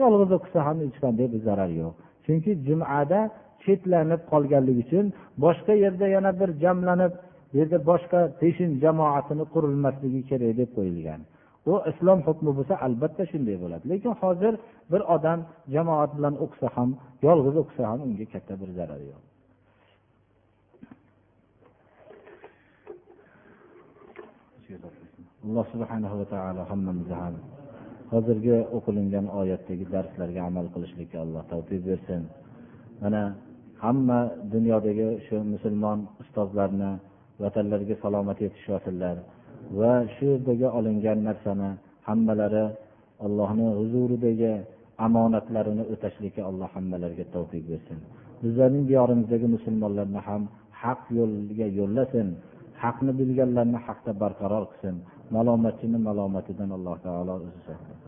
Yolg'iz 0.02 0.32
o'qisa 0.38 0.60
ham 0.68 0.78
hech 0.86 0.98
qanday 1.04 1.28
bir 1.34 1.42
zarar 1.48 1.72
yo'q. 1.82 1.94
Chunki 2.26 2.52
jumada 2.68 3.20
chetlanib 3.64 4.22
qolganligi 4.32 4.82
uchun 4.86 5.06
boshqa 5.44 5.74
yerda 5.84 6.08
yana 6.16 6.32
bir 6.40 6.50
jamlanib 6.64 7.14
bu 7.50 7.56
yerda 7.60 7.78
boshqa 7.90 8.20
peshin 8.42 8.72
jamoatini 8.84 9.46
qurilmasligi 9.54 10.22
kerak 10.30 10.54
deb 10.60 10.70
qo'yilgan. 10.78 11.22
Bu 11.70 11.76
islom 11.92 12.20
hukmi 12.28 12.52
bo'lsa 12.58 12.74
albatta 12.86 13.24
shunday 13.32 13.58
bo'ladi. 13.64 13.84
Lekin 13.92 14.14
hozir 14.22 14.54
bir 14.92 15.02
odam 15.16 15.40
jamoat 15.74 16.12
bilan 16.18 16.36
o'qisa 16.44 16.68
ham 16.76 16.90
yolg'iz 17.28 17.56
o'qisa 17.62 17.84
ham 17.90 18.00
unga 18.06 18.26
katta 18.34 18.54
bir 18.62 18.70
zarari 18.78 19.06
yo'q. 19.12 19.24
Alloh 25.46 25.66
subhanahu 25.74 26.16
va 26.22 26.26
taolo 26.34 26.62
hammamizni 26.72 27.16
ham 27.24 27.36
hozirgi 28.14 28.58
o'qilingan 28.78 29.26
oyatdagi 29.40 29.86
darslarga 29.96 30.42
amal 30.50 30.66
qilishlikka 30.74 31.18
alloh 31.26 31.44
tavfiq 31.52 31.82
bersin. 31.90 32.22
Mana 33.02 33.22
hamma 33.84 34.20
dunyodagi 34.54 35.08
shu 35.26 35.36
musulmon 35.54 36.00
ustozlarni 36.22 36.92
vatanlariga 37.44 37.96
salomat 38.04 38.38
yetishmasinlar 38.46 39.16
va 39.78 39.94
shu 40.16 40.26
yerdagi 40.34 40.68
olingan 40.78 41.20
narsani 41.28 41.70
hammalari 42.08 42.66
allohni 43.26 43.68
huzuridagi 43.80 44.54
omonatlarini 45.06 45.84
o'tashlikka 45.94 46.42
alloh 46.50 46.70
hammalariga 46.76 47.26
tavfiq 47.36 47.64
bersin. 47.72 48.00
Bizlarning 48.44 48.84
diyorimizdagi 48.90 49.48
musulmonlarni 49.56 50.22
ham 50.28 50.42
haq 50.84 51.02
yo'lga 51.18 51.68
yo'llasin 51.80 52.28
haqni 52.84 53.12
bilganlarni 53.20 53.80
haqda 53.88 54.12
barqaror 54.22 54.64
qilsin 54.72 54.96
malomatchini 55.36 56.00
malomatidan 56.08 56.70
alloh 56.78 56.96
taolo 57.06 57.34
o'zi 57.40 57.60
saqlasin. 57.68 57.99